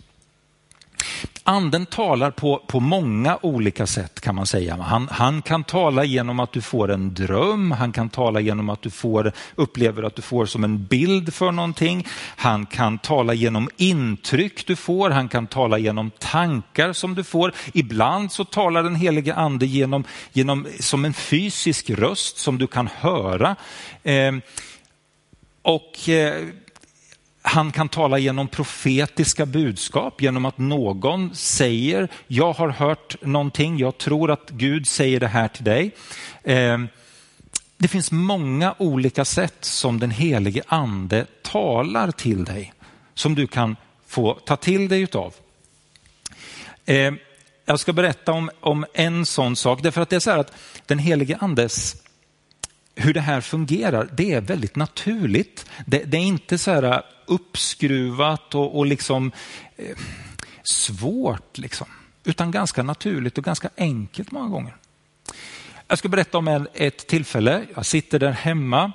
Anden 1.45 1.87
talar 1.87 2.31
på, 2.31 2.63
på 2.67 2.81
många 2.81 3.39
olika 3.43 3.87
sätt 3.87 4.21
kan 4.21 4.35
man 4.35 4.47
säga. 4.47 4.77
Han, 4.77 5.09
han, 5.11 5.43
kan 5.43 5.65
tala 5.65 6.05
genom 6.05 6.41
att 6.41 6.53
du 6.53 6.61
får 6.61 6.91
en 6.91 7.15
dröm, 7.15 7.71
han 7.71 7.93
kan 7.93 8.09
tala 8.09 8.41
genom 8.41 8.69
att 8.69 8.83
du 8.83 8.91
får, 8.91 9.33
upplever 9.55 10.03
att 10.03 10.17
du 10.17 10.23
får 10.23 10.47
som 10.47 10.65
en 10.65 10.87
bild 10.87 11.35
för 11.35 11.53
någonting. 11.53 12.07
Han 12.37 12.67
kan 12.67 12.99
tala 12.99 13.35
genom 13.35 13.69
intryck 13.77 14.67
du 14.67 14.77
får, 14.77 15.11
han 15.11 15.29
kan 15.29 15.47
tala 15.47 15.79
genom 15.79 16.11
tankar 16.11 16.93
som 16.93 17.15
du 17.15 17.25
får. 17.25 17.53
Ibland 17.73 18.33
så 18.33 18.45
talar 18.45 18.83
den 18.83 18.97
helige 18.97 19.35
ande 19.35 19.67
genom, 19.67 20.05
genom, 20.33 20.67
som 20.81 21.05
en 21.05 21.15
fysisk 21.15 21.91
röst 21.91 22.39
som 22.39 22.59
du 22.59 22.67
kan 22.67 22.87
höra. 22.87 23.57
Eh, 24.03 24.33
och 25.63 26.09
eh, 26.09 26.47
han 27.43 27.73
kan 27.73 27.89
tala 27.89 28.19
genom 28.19 28.49
profetiska 28.49 29.47
budskap, 29.47 30.23
genom 30.23 30.45
att 30.45 30.59
någon 30.59 31.35
säger, 31.35 32.09
jag 32.27 32.53
har 32.53 32.69
hört 32.69 33.17
någonting, 33.23 33.79
jag 33.79 33.99
tror 33.99 34.31
att 34.31 34.51
Gud 34.51 34.89
säger 34.89 35.21
det 35.21 35.29
här 35.29 35.49
till 35.49 35.65
dig. 35.65 35.91
Eh, 36.43 36.79
det 37.79 37.89
finns 37.89 38.13
många 38.13 38.75
olika 38.79 39.25
sätt 39.25 39.57
som 39.61 39.99
den 39.99 40.11
helige 40.11 40.63
ande 40.67 41.27
talar 41.43 42.11
till 42.11 42.45
dig, 42.45 42.73
som 43.15 43.35
du 43.35 43.47
kan 43.47 43.77
få 44.07 44.35
ta 44.35 44.57
till 44.57 44.89
dig 44.89 45.01
utav. 45.01 45.35
Eh, 46.87 47.13
jag 47.65 47.81
ska 47.81 47.93
berätta 47.93 48.33
om, 48.33 48.51
om 48.61 48.85
en 48.95 49.27
sån 49.27 49.57
sak, 49.57 49.83
därför 49.83 50.01
att 50.01 50.11
det 50.11 50.17
är 50.17 50.21
så 50.21 50.31
här 50.31 50.39
att 50.39 50.53
den 50.87 50.99
helige 50.99 51.37
andes 51.41 51.97
hur 52.95 53.15
det 53.15 53.21
här 53.21 53.41
fungerar, 53.41 54.09
det 54.13 54.33
är 54.33 54.41
väldigt 54.41 54.77
naturligt. 54.77 55.67
Det, 55.87 56.05
det 56.05 56.17
är 56.17 56.23
inte 56.23 56.59
så 56.59 56.71
här 56.71 56.83
äh, 56.83 56.99
uppskruvat 57.27 58.55
och, 58.55 58.79
och 58.79 58.87
liksom 58.87 59.33
eh, 59.77 59.97
svårt, 60.63 61.59
liksom, 61.59 61.87
utan 62.25 62.51
ganska 62.51 62.83
naturligt 62.83 63.39
och 63.39 63.45
ganska 63.45 63.71
enkelt 63.77 64.31
många 64.31 64.49
gånger. 64.49 64.77
Jag 65.89 65.99
ska 65.99 66.09
berätta 66.09 66.39
om 66.39 66.49
en, 66.49 66.69
ett 66.75 67.07
tillfälle. 67.07 67.63
Jag 67.75 67.87
sitter 67.87 68.19
där 68.19 68.31
hemma. 68.33 68.93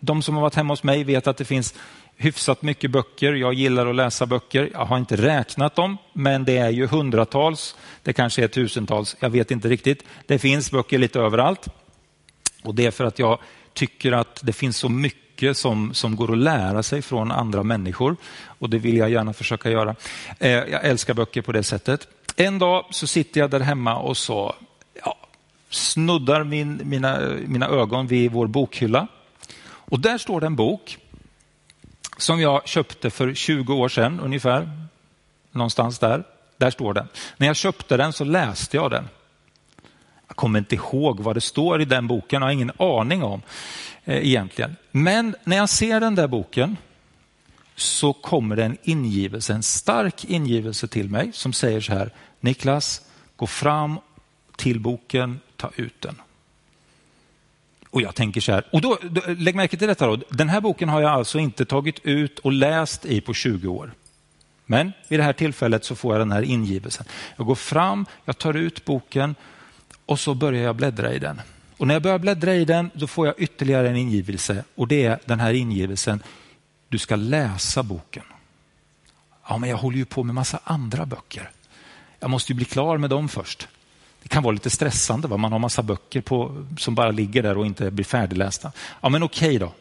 De 0.00 0.22
som 0.22 0.34
har 0.34 0.42
varit 0.42 0.54
hemma 0.54 0.72
hos 0.72 0.82
mig 0.82 1.04
vet 1.04 1.26
att 1.26 1.36
det 1.36 1.44
finns 1.44 1.74
hyfsat 2.16 2.62
mycket 2.62 2.90
böcker. 2.90 3.32
Jag 3.32 3.54
gillar 3.54 3.86
att 3.86 3.94
läsa 3.94 4.26
böcker. 4.26 4.70
Jag 4.72 4.84
har 4.84 4.98
inte 4.98 5.16
räknat 5.16 5.76
dem, 5.76 5.98
men 6.12 6.44
det 6.44 6.56
är 6.56 6.70
ju 6.70 6.86
hundratals. 6.86 7.76
Det 8.02 8.12
kanske 8.12 8.44
är 8.44 8.48
tusentals. 8.48 9.16
Jag 9.20 9.30
vet 9.30 9.50
inte 9.50 9.68
riktigt. 9.68 10.02
Det 10.26 10.38
finns 10.38 10.70
böcker 10.70 10.98
lite 10.98 11.20
överallt. 11.20 11.68
Och 12.64 12.74
det 12.74 12.86
är 12.86 12.90
för 12.90 13.04
att 13.04 13.18
jag 13.18 13.38
tycker 13.72 14.12
att 14.12 14.40
det 14.42 14.52
finns 14.52 14.76
så 14.76 14.88
mycket 14.88 15.56
som, 15.56 15.94
som 15.94 16.16
går 16.16 16.32
att 16.32 16.38
lära 16.38 16.82
sig 16.82 17.02
från 17.02 17.32
andra 17.32 17.62
människor. 17.62 18.16
Och 18.46 18.70
det 18.70 18.78
vill 18.78 18.96
jag 18.96 19.10
gärna 19.10 19.32
försöka 19.32 19.70
göra. 19.70 19.96
Eh, 20.38 20.50
jag 20.50 20.84
älskar 20.84 21.14
böcker 21.14 21.42
på 21.42 21.52
det 21.52 21.62
sättet. 21.62 22.08
En 22.36 22.58
dag 22.58 22.84
så 22.90 23.06
sitter 23.06 23.40
jag 23.40 23.50
där 23.50 23.60
hemma 23.60 23.96
och 23.96 24.16
så 24.16 24.54
ja, 25.04 25.16
snuddar 25.70 26.44
min, 26.44 26.80
mina, 26.84 27.20
mina 27.46 27.68
ögon 27.68 28.06
vid 28.06 28.32
vår 28.32 28.46
bokhylla. 28.46 29.06
Och 29.66 30.00
där 30.00 30.18
står 30.18 30.40
det 30.40 30.46
en 30.46 30.56
bok 30.56 30.98
som 32.16 32.40
jag 32.40 32.68
köpte 32.68 33.10
för 33.10 33.34
20 33.34 33.74
år 33.74 33.88
sedan 33.88 34.20
ungefär. 34.20 34.70
Någonstans 35.50 35.98
där. 35.98 36.24
Där 36.56 36.70
står 36.70 36.94
den. 36.94 37.08
När 37.36 37.46
jag 37.46 37.56
köpte 37.56 37.96
den 37.96 38.12
så 38.12 38.24
läste 38.24 38.76
jag 38.76 38.90
den. 38.90 39.08
Jag 40.34 40.38
kommer 40.38 40.58
inte 40.58 40.74
ihåg 40.74 41.20
vad 41.20 41.36
det 41.36 41.40
står 41.40 41.82
i 41.82 41.84
den 41.84 42.06
boken, 42.06 42.42
jag 42.42 42.46
har 42.46 42.52
ingen 42.52 42.72
aning 42.76 43.22
om 43.22 43.42
eh, 44.04 44.26
egentligen. 44.26 44.76
Men 44.90 45.36
när 45.44 45.56
jag 45.56 45.68
ser 45.68 46.00
den 46.00 46.14
där 46.14 46.26
boken 46.26 46.76
så 47.76 48.12
kommer 48.12 48.56
det 48.56 48.64
en 48.64 48.76
ingivelse, 48.82 49.52
en 49.52 49.62
stark 49.62 50.24
ingivelse 50.24 50.88
till 50.88 51.08
mig 51.08 51.30
som 51.32 51.52
säger 51.52 51.80
så 51.80 51.92
här, 51.92 52.10
Niklas, 52.40 53.02
gå 53.36 53.46
fram 53.46 53.98
till 54.56 54.80
boken, 54.80 55.40
ta 55.56 55.70
ut 55.76 56.00
den. 56.00 56.20
Och 57.90 58.02
jag 58.02 58.14
tänker 58.14 58.40
så 58.40 58.52
här, 58.52 58.64
och 58.72 58.80
då, 58.80 58.98
då, 59.02 59.20
lägg 59.38 59.54
märke 59.54 59.76
till 59.76 59.88
detta 59.88 60.06
då, 60.06 60.18
den 60.30 60.48
här 60.48 60.60
boken 60.60 60.88
har 60.88 61.00
jag 61.00 61.10
alltså 61.10 61.38
inte 61.38 61.64
tagit 61.64 61.98
ut 62.02 62.38
och 62.38 62.52
läst 62.52 63.04
i 63.04 63.20
på 63.20 63.34
20 63.34 63.68
år. 63.68 63.92
Men 64.66 64.92
vid 65.08 65.18
det 65.18 65.24
här 65.24 65.32
tillfället 65.32 65.84
så 65.84 65.94
får 65.94 66.14
jag 66.14 66.20
den 66.20 66.32
här 66.32 66.42
ingivelsen. 66.42 67.06
Jag 67.36 67.46
går 67.46 67.54
fram, 67.54 68.06
jag 68.24 68.38
tar 68.38 68.54
ut 68.54 68.84
boken 68.84 69.34
och 70.06 70.20
så 70.20 70.34
börjar 70.34 70.62
jag 70.62 70.76
bläddra 70.76 71.12
i 71.12 71.18
den. 71.18 71.40
Och 71.76 71.86
när 71.86 71.94
jag 71.94 72.02
börjar 72.02 72.18
bläddra 72.18 72.54
i 72.54 72.64
den, 72.64 72.90
då 72.94 73.06
får 73.06 73.26
jag 73.26 73.34
ytterligare 73.38 73.88
en 73.88 73.96
ingivelse. 73.96 74.64
Och 74.74 74.88
det 74.88 75.04
är 75.04 75.18
den 75.24 75.40
här 75.40 75.52
ingivelsen, 75.52 76.22
du 76.88 76.98
ska 76.98 77.16
läsa 77.16 77.82
boken. 77.82 78.24
Ja, 79.48 79.58
men 79.58 79.70
jag 79.70 79.76
håller 79.76 79.96
ju 79.96 80.04
på 80.04 80.22
med 80.22 80.34
massa 80.34 80.60
andra 80.64 81.06
böcker. 81.06 81.50
Jag 82.20 82.30
måste 82.30 82.52
ju 82.52 82.56
bli 82.56 82.64
klar 82.64 82.98
med 82.98 83.10
dem 83.10 83.28
först. 83.28 83.68
Det 84.22 84.28
kan 84.28 84.42
vara 84.42 84.52
lite 84.52 84.70
stressande, 84.70 85.28
va? 85.28 85.36
man 85.36 85.52
har 85.52 85.58
massa 85.58 85.82
böcker 85.82 86.20
på, 86.20 86.66
som 86.78 86.94
bara 86.94 87.10
ligger 87.10 87.42
där 87.42 87.58
och 87.58 87.66
inte 87.66 87.90
blir 87.90 88.04
färdiglästa. 88.04 88.72
Ja, 89.00 89.08
men 89.08 89.22
okej 89.22 89.58
då. 89.58 89.72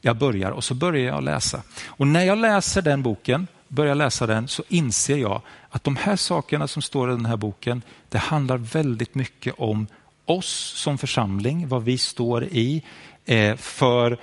Jag 0.00 0.16
börjar 0.16 0.50
och 0.50 0.64
så 0.64 0.74
börjar 0.74 1.14
jag 1.14 1.24
läsa. 1.24 1.62
Och 1.86 2.06
när 2.06 2.24
jag 2.24 2.38
läser 2.38 2.82
den 2.82 3.02
boken, 3.02 3.46
börjar 3.68 3.94
läsa 3.94 4.26
den, 4.26 4.48
så 4.48 4.62
inser 4.68 5.16
jag 5.16 5.42
att 5.70 5.84
de 5.84 5.96
här 5.96 6.16
sakerna 6.16 6.68
som 6.68 6.82
står 6.82 7.10
i 7.10 7.14
den 7.14 7.26
här 7.26 7.36
boken, 7.36 7.82
det 8.08 8.18
handlar 8.18 8.56
väldigt 8.56 9.14
mycket 9.14 9.54
om 9.58 9.86
oss 10.24 10.72
som 10.76 10.98
församling, 10.98 11.68
vad 11.68 11.84
vi 11.84 11.98
står 11.98 12.44
i, 12.44 12.82
eh, 13.24 13.56
för 13.56 14.18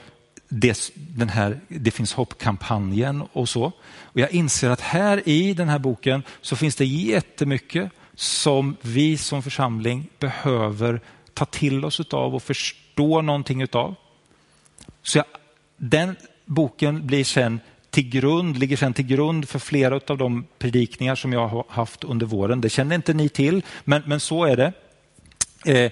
det, 0.49 0.91
den 0.95 1.29
här 1.29 1.59
Det 1.67 1.91
finns 1.91 2.13
hopp-kampanjen 2.13 3.23
och 3.33 3.49
så. 3.49 3.71
Och 4.01 4.19
jag 4.19 4.31
inser 4.31 4.69
att 4.69 4.81
här 4.81 5.29
i 5.29 5.53
den 5.53 5.69
här 5.69 5.79
boken 5.79 6.23
så 6.41 6.55
finns 6.55 6.75
det 6.75 6.85
jättemycket 6.85 7.91
som 8.15 8.75
vi 8.81 9.17
som 9.17 9.43
församling 9.43 10.07
behöver 10.19 11.01
ta 11.33 11.45
till 11.45 11.85
oss 11.85 11.99
av 11.99 12.35
och 12.35 12.43
förstå 12.43 13.21
någonting 13.21 13.61
utav. 13.61 13.95
Så 15.03 15.17
jag, 15.17 15.25
den 15.77 16.15
boken 16.45 17.07
blir 17.07 17.23
sen 17.23 17.59
till 17.91 18.09
grund, 18.09 18.57
ligger 18.57 18.77
sen 18.77 18.93
till 18.93 19.05
grund 19.05 19.49
för 19.49 19.59
flera 19.59 19.99
av 20.07 20.17
de 20.17 20.45
predikningar 20.59 21.15
som 21.15 21.33
jag 21.33 21.47
har 21.47 21.65
haft 21.69 22.03
under 22.03 22.25
våren. 22.25 22.61
Det 22.61 22.69
känner 22.69 22.95
inte 22.95 23.13
ni 23.13 23.29
till, 23.29 23.63
men, 23.83 24.01
men 24.05 24.19
så 24.19 24.45
är 24.45 24.55
det. 24.55 24.73
Eh, 25.65 25.91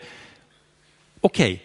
Okej, 1.22 1.54
okay. 1.54 1.60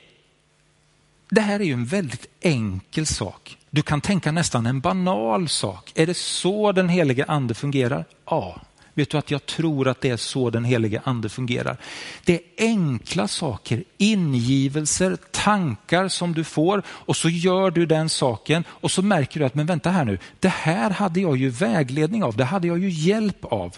det 1.31 1.41
här 1.41 1.61
är 1.61 1.65
ju 1.65 1.73
en 1.73 1.87
väldigt 1.87 2.27
enkel 2.41 3.07
sak. 3.07 3.59
Du 3.71 3.83
kan 3.83 4.01
tänka 4.01 4.33
nästan 4.33 4.67
en 4.67 4.81
banal 4.81 5.49
sak. 5.49 5.93
Är 5.95 6.07
det 6.07 6.17
så 6.17 6.73
den 6.73 6.89
helige 6.89 7.25
ande 7.25 7.55
fungerar? 7.55 8.05
Ja, 8.25 8.61
Vet 8.95 9.11
du 9.11 9.19
att 9.19 9.31
jag 9.31 9.47
tror 9.47 9.89
att 9.89 10.01
det 10.01 10.11
är 10.11 10.17
så 10.17 10.51
den 10.51 10.65
helige 10.65 11.01
ande 11.05 11.29
fungerar. 11.29 11.77
Det 12.25 12.35
är 12.35 12.41
enkla 12.57 13.29
saker, 13.29 13.85
ingivelser, 13.99 15.17
tankar 15.31 16.09
som 16.09 16.35
du 16.35 16.45
får 16.45 16.83
och 16.89 17.17
så 17.17 17.29
gör 17.29 17.71
du 17.71 17.87
den 17.87 18.09
saken 18.09 18.65
och 18.69 18.91
så 18.91 19.03
märker 19.03 19.41
du 19.41 19.47
att 19.47 19.55
men 19.55 19.67
vänta 19.67 19.91
här 19.91 20.05
nu, 20.05 20.19
det 20.41 20.49
här 20.49 20.91
hade 20.91 21.21
jag 21.21 21.37
ju 21.37 21.49
vägledning 21.49 22.25
av, 22.25 22.37
det 22.37 22.45
hade 22.45 22.69
jag 22.69 22.79
ju 22.79 22.91
hjälp 22.91 23.45
av. 23.45 23.77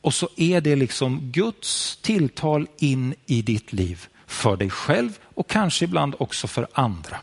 Och 0.00 0.14
så 0.14 0.28
är 0.36 0.60
det 0.60 0.76
liksom 0.76 1.20
Guds 1.32 1.96
tilltal 1.96 2.66
in 2.78 3.14
i 3.26 3.42
ditt 3.42 3.72
liv 3.72 4.06
för 4.26 4.56
dig 4.56 4.70
själv 4.70 5.18
och 5.34 5.48
kanske 5.48 5.84
ibland 5.84 6.14
också 6.18 6.46
för 6.46 6.66
andra. 6.72 7.16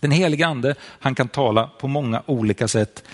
Den 0.00 0.10
helige 0.10 0.46
ande, 0.46 0.74
han 0.82 1.14
kan 1.14 1.28
tala 1.28 1.66
på 1.66 1.88
många 1.88 2.22
olika 2.26 2.68
sätt. 2.68 3.04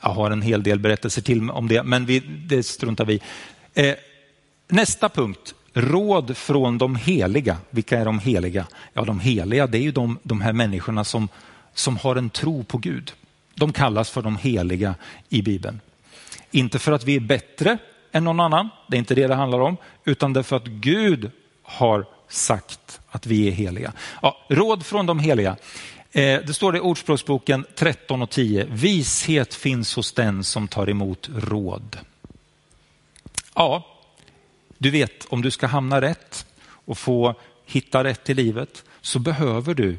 Jag 0.00 0.10
har 0.10 0.30
en 0.30 0.42
hel 0.42 0.62
del 0.62 0.78
berättelser 0.78 1.22
till 1.22 1.50
om 1.50 1.68
det, 1.68 1.82
men 1.82 2.06
vi, 2.06 2.18
det 2.20 2.62
struntar 2.62 3.04
vi 3.04 3.20
eh, 3.74 3.94
Nästa 4.70 5.08
punkt, 5.08 5.54
råd 5.72 6.36
från 6.36 6.78
de 6.78 6.96
heliga. 6.96 7.56
Vilka 7.70 7.98
är 7.98 8.04
de 8.04 8.18
heliga? 8.18 8.66
Ja, 8.92 9.04
de 9.04 9.20
heliga 9.20 9.66
det 9.66 9.78
är 9.78 9.82
ju 9.82 9.92
de, 9.92 10.18
de 10.22 10.40
här 10.40 10.52
människorna 10.52 11.04
som, 11.04 11.28
som 11.74 11.96
har 11.96 12.16
en 12.16 12.30
tro 12.30 12.64
på 12.64 12.78
Gud. 12.78 13.12
De 13.54 13.72
kallas 13.72 14.10
för 14.10 14.22
de 14.22 14.36
heliga 14.36 14.94
i 15.28 15.42
Bibeln. 15.42 15.80
Inte 16.50 16.78
för 16.78 16.92
att 16.92 17.04
vi 17.04 17.16
är 17.16 17.20
bättre 17.20 17.78
än 18.12 18.24
någon 18.24 18.40
annan, 18.40 18.68
det 18.88 18.96
är 18.96 18.98
inte 18.98 19.14
det 19.14 19.26
det 19.26 19.34
handlar 19.34 19.60
om, 19.60 19.76
utan 20.04 20.32
därför 20.32 20.56
att 20.56 20.66
Gud 20.66 21.30
har 21.62 22.06
sagt 22.28 23.00
att 23.10 23.26
vi 23.26 23.48
är 23.48 23.52
heliga. 23.52 23.92
Ja, 24.22 24.36
råd 24.48 24.86
från 24.86 25.06
de 25.06 25.18
heliga. 25.18 25.56
Eh, 26.12 26.40
det 26.46 26.54
står 26.54 26.76
i 26.76 26.80
Ordspråksboken 26.80 27.66
13 27.74 28.22
och 28.22 28.30
10. 28.30 28.64
Vishet 28.64 29.54
finns 29.54 29.96
hos 29.96 30.12
den 30.12 30.44
som 30.44 30.68
tar 30.68 30.90
emot 30.90 31.30
råd. 31.34 31.98
Ja, 33.54 33.86
du 34.78 34.90
vet 34.90 35.26
om 35.28 35.42
du 35.42 35.50
ska 35.50 35.66
hamna 35.66 36.00
rätt 36.00 36.46
och 36.66 36.98
få 36.98 37.34
hitta 37.66 38.04
rätt 38.04 38.30
i 38.30 38.34
livet 38.34 38.84
så 39.00 39.18
behöver 39.18 39.74
du 39.74 39.98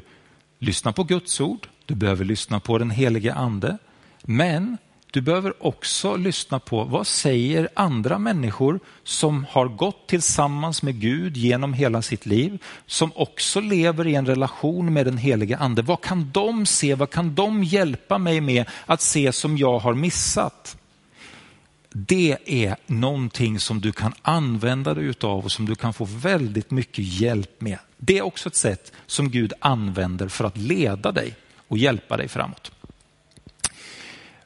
lyssna 0.58 0.92
på 0.92 1.04
Guds 1.04 1.40
ord. 1.40 1.68
Du 1.86 1.94
behöver 1.94 2.24
lyssna 2.24 2.60
på 2.60 2.78
den 2.78 2.90
helige 2.90 3.34
ande. 3.34 3.78
Men 4.22 4.78
du 5.10 5.20
behöver 5.20 5.66
också 5.66 6.16
lyssna 6.16 6.58
på 6.58 6.84
vad 6.84 7.06
säger 7.06 7.68
andra 7.74 8.18
människor 8.18 8.80
som 9.04 9.46
har 9.50 9.68
gått 9.68 10.08
tillsammans 10.08 10.82
med 10.82 11.00
Gud 11.00 11.36
genom 11.36 11.72
hela 11.72 12.02
sitt 12.02 12.26
liv, 12.26 12.62
som 12.86 13.12
också 13.14 13.60
lever 13.60 14.06
i 14.06 14.14
en 14.14 14.26
relation 14.26 14.92
med 14.92 15.06
den 15.06 15.18
helige 15.18 15.56
ande. 15.56 15.82
Vad 15.82 16.00
kan 16.00 16.30
de 16.30 16.66
se? 16.66 16.94
Vad 16.94 17.10
kan 17.10 17.34
de 17.34 17.64
hjälpa 17.64 18.18
mig 18.18 18.40
med 18.40 18.64
att 18.86 19.00
se 19.00 19.32
som 19.32 19.58
jag 19.58 19.78
har 19.78 19.94
missat? 19.94 20.76
Det 21.92 22.36
är 22.46 22.76
någonting 22.86 23.58
som 23.58 23.80
du 23.80 23.92
kan 23.92 24.12
använda 24.22 24.94
dig 24.94 25.04
utav 25.04 25.44
och 25.44 25.52
som 25.52 25.66
du 25.66 25.74
kan 25.74 25.92
få 25.92 26.04
väldigt 26.04 26.70
mycket 26.70 27.04
hjälp 27.20 27.60
med. 27.60 27.78
Det 27.96 28.18
är 28.18 28.22
också 28.22 28.48
ett 28.48 28.56
sätt 28.56 28.92
som 29.06 29.30
Gud 29.30 29.52
använder 29.60 30.28
för 30.28 30.44
att 30.44 30.56
leda 30.56 31.12
dig 31.12 31.36
och 31.68 31.78
hjälpa 31.78 32.16
dig 32.16 32.28
framåt. 32.28 32.72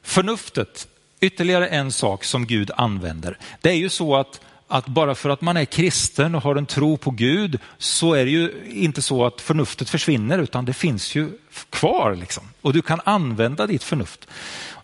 Förnuftet, 0.05 0.87
ytterligare 1.21 1.67
en 1.67 1.91
sak 1.91 2.23
som 2.23 2.45
Gud 2.45 2.71
använder. 2.77 3.37
Det 3.61 3.69
är 3.69 3.75
ju 3.75 3.89
så 3.89 4.15
att, 4.15 4.41
att 4.67 4.87
bara 4.87 5.15
för 5.15 5.29
att 5.29 5.41
man 5.41 5.57
är 5.57 5.65
kristen 5.65 6.35
och 6.35 6.43
har 6.43 6.55
en 6.55 6.65
tro 6.65 6.97
på 6.97 7.11
Gud 7.11 7.59
så 7.77 8.13
är 8.13 8.25
det 8.25 8.31
ju 8.31 8.53
inte 8.69 9.01
så 9.01 9.25
att 9.25 9.41
förnuftet 9.41 9.89
försvinner 9.89 10.39
utan 10.39 10.65
det 10.65 10.73
finns 10.73 11.15
ju 11.15 11.29
kvar. 11.69 12.15
Liksom. 12.15 12.43
Och 12.61 12.73
du 12.73 12.81
kan 12.81 13.01
använda 13.03 13.67
ditt 13.67 13.83
förnuft. 13.83 14.27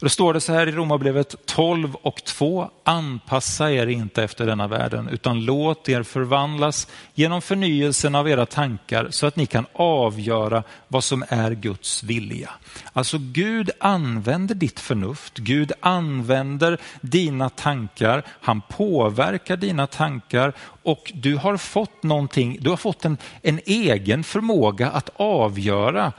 Och 0.02 0.06
då 0.06 0.10
står 0.10 0.34
det 0.34 0.42
så 0.42 0.54
här 0.54 0.68
i 0.68 0.72
Romarbrevet 0.72 1.36
12 1.46 1.96
och 1.96 2.24
2. 2.24 2.70
Anpassa 2.84 3.72
er 3.72 3.88
inte 3.88 4.24
efter 4.24 4.46
denna 4.46 4.68
världen 4.68 5.10
utan 5.10 5.46
låt 5.46 5.90
er 5.90 6.04
förvandlas 6.04 6.88
genom 7.14 7.42
förnyelsen 7.42 8.16
av 8.16 8.30
era 8.30 8.46
tankar 8.46 9.08
så 9.10 9.28
att 9.28 9.36
ni 9.36 9.46
kan 9.46 9.66
avgöra 9.74 10.64
vad 10.88 11.04
som 11.04 11.24
är 11.30 11.52
Guds 11.52 12.04
vilja. 12.04 12.50
Alltså 12.94 13.18
Gud 13.20 13.70
använder 13.80 14.56
ditt 14.56 14.80
förnuft, 14.80 15.38
Gud 15.38 15.72
använder 15.80 16.78
dina 17.02 17.50
tankar, 17.50 18.24
han 18.42 18.62
påverkar 18.62 19.58
dina 19.58 19.88
tankar 19.88 20.54
och 20.84 21.12
du 21.16 21.36
har 21.36 21.58
fått 21.58 22.04
någonting, 22.04 22.58
du 22.62 22.70
har 22.70 22.78
fått 22.78 23.06
en, 23.06 23.18
en 23.42 23.60
egen 23.66 24.24
förmåga 24.24 24.90
att 24.90 25.10
avgöra 25.16 26.14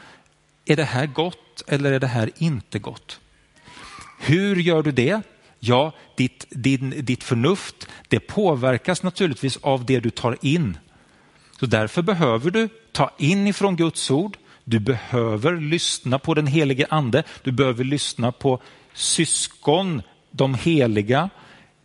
är 0.72 0.76
det 0.76 0.84
här 0.84 1.06
gott 1.06 1.62
eller 1.66 1.92
är 1.92 2.00
det 2.00 2.06
här 2.06 2.30
inte 2.38 2.78
gott? 2.78 3.20
Hur 4.20 4.56
gör 4.56 4.82
du 4.82 4.92
det? 4.92 5.22
Ja, 5.58 5.92
ditt, 6.16 6.46
din, 6.50 6.94
ditt 7.04 7.24
förnuft 7.24 7.88
det 8.08 8.20
påverkas 8.20 9.02
naturligtvis 9.02 9.56
av 9.56 9.84
det 9.84 10.00
du 10.00 10.10
tar 10.10 10.38
in. 10.40 10.78
Så 11.60 11.66
därför 11.66 12.02
behöver 12.02 12.50
du 12.50 12.68
ta 12.92 13.10
in 13.18 13.46
ifrån 13.46 13.76
Guds 13.76 14.10
ord. 14.10 14.36
Du 14.64 14.78
behöver 14.78 15.56
lyssna 15.56 16.18
på 16.18 16.34
den 16.34 16.46
helige 16.46 16.86
ande. 16.90 17.22
Du 17.42 17.52
behöver 17.52 17.84
lyssna 17.84 18.32
på 18.32 18.62
syskon, 18.94 20.02
de 20.30 20.54
heliga, 20.54 21.30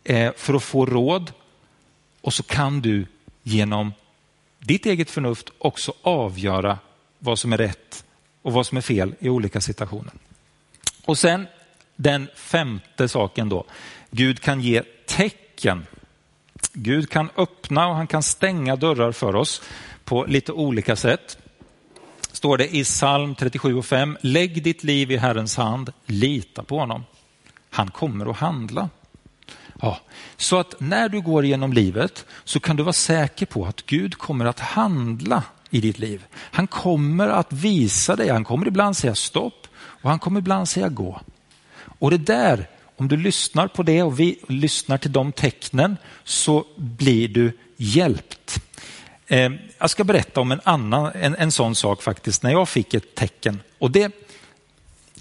eh, 0.04 0.32
för 0.36 0.54
att 0.54 0.62
få 0.62 0.86
råd. 0.86 1.32
Och 2.20 2.34
så 2.34 2.42
kan 2.42 2.80
du 2.80 3.06
genom 3.42 3.92
ditt 4.58 4.86
eget 4.86 5.10
förnuft 5.10 5.50
också 5.58 5.92
avgöra 6.02 6.78
vad 7.18 7.38
som 7.38 7.52
är 7.52 7.58
rätt 7.58 8.04
och 8.48 8.54
vad 8.54 8.66
som 8.66 8.78
är 8.78 8.82
fel 8.82 9.14
i 9.18 9.28
olika 9.28 9.60
situationer. 9.60 10.12
Och 11.04 11.18
sen 11.18 11.46
den 11.96 12.28
femte 12.34 13.08
saken 13.08 13.48
då. 13.48 13.64
Gud 14.10 14.40
kan 14.40 14.60
ge 14.60 14.82
tecken. 15.06 15.86
Gud 16.72 17.10
kan 17.10 17.30
öppna 17.36 17.88
och 17.88 17.94
han 17.94 18.06
kan 18.06 18.22
stänga 18.22 18.76
dörrar 18.76 19.12
för 19.12 19.36
oss 19.36 19.62
på 20.04 20.24
lite 20.24 20.52
olika 20.52 20.96
sätt. 20.96 21.38
Står 22.32 22.58
det 22.58 22.76
i 22.76 22.84
psalm 22.84 23.34
37 23.34 23.74
och 23.74 23.86
5. 23.86 24.18
Lägg 24.20 24.62
ditt 24.62 24.84
liv 24.84 25.10
i 25.10 25.16
Herrens 25.16 25.56
hand, 25.56 25.92
lita 26.06 26.62
på 26.62 26.78
honom. 26.78 27.04
Han 27.70 27.90
kommer 27.90 28.30
att 28.30 28.36
handla. 28.36 28.88
Ja, 29.80 29.98
så 30.36 30.58
att 30.58 30.80
när 30.80 31.08
du 31.08 31.20
går 31.20 31.44
genom 31.44 31.72
livet 31.72 32.26
så 32.44 32.60
kan 32.60 32.76
du 32.76 32.82
vara 32.82 32.92
säker 32.92 33.46
på 33.46 33.66
att 33.66 33.86
Gud 33.86 34.18
kommer 34.18 34.44
att 34.44 34.60
handla 34.60 35.42
i 35.70 35.80
ditt 35.80 35.98
liv. 35.98 36.24
Han 36.34 36.66
kommer 36.66 37.28
att 37.28 37.52
visa 37.52 38.16
dig, 38.16 38.28
han 38.28 38.44
kommer 38.44 38.66
ibland 38.66 38.96
säga 38.96 39.14
stopp 39.14 39.66
och 39.76 40.10
han 40.10 40.18
kommer 40.18 40.40
ibland 40.40 40.68
säga 40.68 40.88
gå. 40.88 41.20
Och 41.98 42.10
det 42.10 42.18
där, 42.18 42.68
om 42.96 43.08
du 43.08 43.16
lyssnar 43.16 43.68
på 43.68 43.82
det 43.82 44.02
och 44.02 44.20
vi 44.20 44.38
lyssnar 44.48 44.98
till 44.98 45.12
de 45.12 45.32
tecknen 45.32 45.96
så 46.24 46.64
blir 46.76 47.28
du 47.28 47.52
hjälpt. 47.76 48.60
Eh, 49.26 49.50
jag 49.78 49.90
ska 49.90 50.04
berätta 50.04 50.40
om 50.40 50.52
en, 50.52 50.60
annan, 50.64 51.12
en, 51.14 51.34
en 51.34 51.52
sån 51.52 51.74
sak 51.74 52.02
faktiskt 52.02 52.42
när 52.42 52.50
jag 52.50 52.68
fick 52.68 52.94
ett 52.94 53.14
tecken. 53.14 53.60
Och 53.78 53.90
det 53.90 54.12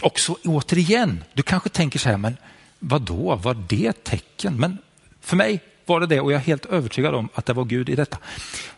också 0.01 0.35
återigen, 0.43 1.23
du 1.33 1.43
kanske 1.43 1.69
tänker 1.69 1.99
så 1.99 2.09
här, 2.09 2.17
men 2.17 2.37
vad 2.79 3.01
då, 3.01 3.35
var 3.35 3.53
det 3.67 4.03
tecken? 4.03 4.55
Men 4.55 4.77
för 5.21 5.35
mig 5.35 5.59
var 5.85 5.99
det 5.99 6.05
det 6.05 6.19
och 6.21 6.31
jag 6.31 6.39
är 6.39 6.45
helt 6.45 6.65
övertygad 6.65 7.15
om 7.15 7.29
att 7.33 7.45
det 7.45 7.53
var 7.53 7.65
Gud 7.65 7.89
i 7.89 7.95
detta. 7.95 8.17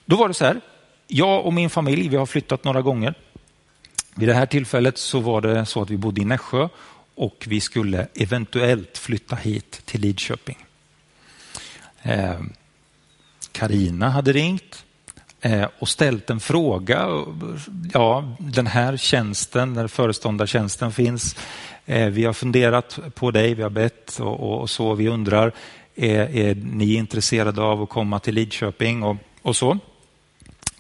Då 0.06 0.16
var 0.16 0.28
det 0.28 0.34
så 0.34 0.46
här, 0.46 0.62
jag 1.12 1.46
och 1.46 1.54
min 1.54 1.70
familj, 1.70 2.10
vi 2.10 2.16
har 2.16 2.26
flyttat 2.26 2.64
några 2.64 2.82
gånger. 2.82 3.14
Vid 4.16 4.28
det 4.28 4.34
här 4.34 4.46
tillfället 4.46 4.98
så 4.98 5.20
var 5.20 5.42
det 5.42 5.66
så 5.66 5.82
att 5.82 5.90
vi 5.90 5.98
bodde 5.98 6.22
i 6.22 6.26
Nässjö 6.26 6.68
och 7.16 7.46
vi 7.48 7.62
skulle 7.62 8.08
eventuellt 8.16 8.98
flytta 8.98 9.36
hit 9.36 9.82
till 9.86 10.02
Lidköping. 10.02 10.58
Eh, 12.02 12.40
Karina 13.52 14.06
eh, 14.06 14.12
hade 14.12 14.34
ringt 14.34 14.86
eh, 15.42 15.68
och 15.80 15.90
ställt 15.90 16.30
en 16.30 16.40
fråga. 16.40 17.08
Ja, 17.94 18.36
den 18.40 18.68
här 18.68 18.98
tjänsten, 18.98 19.74
den 19.74 19.90
föreståndartjänsten 19.90 20.92
finns, 20.92 21.36
eh, 21.86 22.08
vi 22.08 22.26
har 22.26 22.34
funderat 22.34 23.00
på 23.16 23.32
dig, 23.32 23.54
vi 23.54 23.64
har 23.64 23.70
bett 23.70 24.20
och, 24.20 24.62
och 24.62 24.70
så. 24.70 24.94
Vi 24.94 25.08
undrar, 25.08 25.52
är, 25.96 26.36
är, 26.36 26.56
ni 26.56 26.94
intresserade 26.94 27.62
av 27.62 27.82
att 27.82 27.90
komma 27.90 28.20
till 28.20 28.36
Lidköping 28.36 29.04
och, 29.04 29.18
och 29.42 29.56
så? 29.56 29.80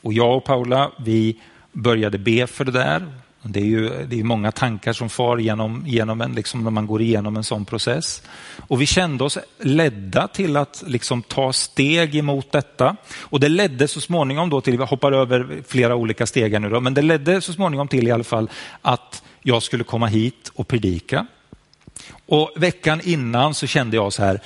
Och 0.01 0.13
jag 0.13 0.37
och 0.37 0.43
Paula, 0.43 0.91
vi 0.97 1.39
började 1.71 2.17
be 2.17 2.47
för 2.47 2.65
det 2.65 2.71
där. 2.71 3.07
Det 3.41 3.59
är 3.59 3.65
ju 3.65 4.05
det 4.05 4.19
är 4.19 4.23
många 4.23 4.51
tankar 4.51 4.93
som 4.93 5.09
far 5.09 5.37
genom, 5.37 5.83
genom 5.87 6.21
en 6.21 6.33
liksom 6.33 6.63
när 6.63 6.71
man 6.71 6.87
går 6.87 7.01
igenom 7.01 7.37
en 7.37 7.43
sån 7.43 7.65
process. 7.65 8.23
Och 8.67 8.81
vi 8.81 8.85
kände 8.85 9.23
oss 9.23 9.37
ledda 9.59 10.27
till 10.27 10.57
att 10.57 10.83
liksom 10.87 11.21
ta 11.21 11.53
steg 11.53 12.15
emot 12.15 12.51
detta. 12.51 12.95
Och 13.19 13.39
det 13.39 13.49
ledde 13.49 13.87
så 13.87 14.01
småningom 14.01 14.49
då 14.49 14.61
till, 14.61 14.77
vi 14.77 14.83
hoppar 14.83 15.11
över 15.11 15.63
flera 15.67 15.95
olika 15.95 16.25
steg 16.25 16.61
nu 16.61 16.69
då, 16.69 16.79
men 16.79 16.93
det 16.93 17.01
ledde 17.01 17.41
så 17.41 17.53
småningom 17.53 17.87
till 17.87 18.07
i 18.07 18.11
alla 18.11 18.23
fall 18.23 18.49
att 18.81 19.23
jag 19.41 19.63
skulle 19.63 19.83
komma 19.83 20.07
hit 20.07 20.51
och 20.55 20.67
predika. 20.67 21.25
Och 22.25 22.51
veckan 22.55 23.01
innan 23.03 23.53
så 23.53 23.67
kände 23.67 23.95
jag 23.95 24.13
så 24.13 24.23
här, 24.23 24.41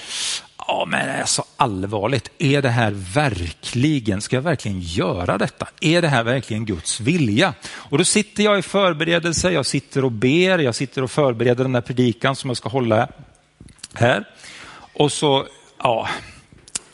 Ja, 0.67 0.85
men 0.87 1.09
är 1.09 1.25
så 1.25 1.45
allvarligt. 1.57 2.31
Är 2.37 2.61
det 2.61 2.69
här 2.69 2.91
verkligen, 3.13 4.21
ska 4.21 4.35
jag 4.35 4.41
verkligen 4.41 4.79
göra 4.79 5.37
detta? 5.37 5.67
Är 5.81 6.01
det 6.01 6.07
här 6.07 6.23
verkligen 6.23 6.65
Guds 6.65 6.99
vilja? 6.99 7.53
Och 7.73 7.97
då 7.97 8.03
sitter 8.03 8.43
jag 8.43 8.59
i 8.59 8.61
förberedelse, 8.61 9.51
jag 9.51 9.65
sitter 9.65 10.05
och 10.05 10.11
ber, 10.11 10.59
jag 10.59 10.75
sitter 10.75 11.01
och 11.03 11.11
förbereder 11.11 11.63
den 11.63 11.75
här 11.75 11.81
predikan 11.81 12.35
som 12.35 12.49
jag 12.49 12.57
ska 12.57 12.69
hålla 12.69 13.07
här. 13.93 14.27
Och 14.93 15.11
så, 15.11 15.47
ja, 15.77 16.09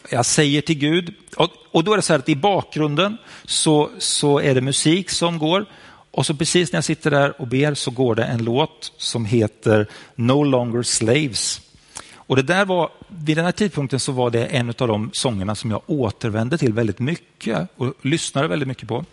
jag 0.10 0.26
säger 0.26 0.62
till 0.62 0.78
Gud, 0.78 1.14
och, 1.36 1.50
och 1.72 1.84
då 1.84 1.94
är 1.94 1.96
det 1.96 2.02
så 2.02 2.14
här 2.14 2.20
att 2.20 2.30
i 2.30 2.36
bakgrunden 2.36 3.18
så, 3.46 3.90
så 3.98 4.40
är 4.40 4.56
det 4.56 4.62
musik 4.62 5.10
som 5.10 5.40
går. 5.40 5.66
Och 6.12 6.26
så 6.26 6.34
precis 6.34 6.72
när 6.72 6.78
jag 6.78 6.84
sitter 6.84 7.12
där 7.12 7.42
och 7.42 7.48
ber 7.48 7.74
så 7.74 7.92
går 7.92 8.16
det 8.16 8.24
en 8.24 8.44
låt 8.44 8.94
som 8.98 9.26
heter 9.26 9.88
No 10.16 10.44
longer 10.44 10.84
slaves. 10.84 11.62
Och 12.30 12.36
det 12.36 12.42
där 12.42 12.66
var, 12.66 12.90
vid 13.08 13.38
den 13.38 13.46
här 13.46 13.52
tidpunkten 13.52 14.00
så 14.00 14.12
var 14.12 14.30
det 14.30 14.46
en 14.46 14.70
av 14.70 14.88
de 14.88 15.10
sångerna 15.14 15.56
som 15.56 15.72
jag 15.72 15.82
återvände 15.88 16.58
till 16.58 16.74
väldigt 16.74 17.00
mycket 17.00 17.68
och 17.76 17.94
lyssnade 18.02 18.48
väldigt 18.48 18.68
mycket 18.68 18.88
på. 18.88 19.06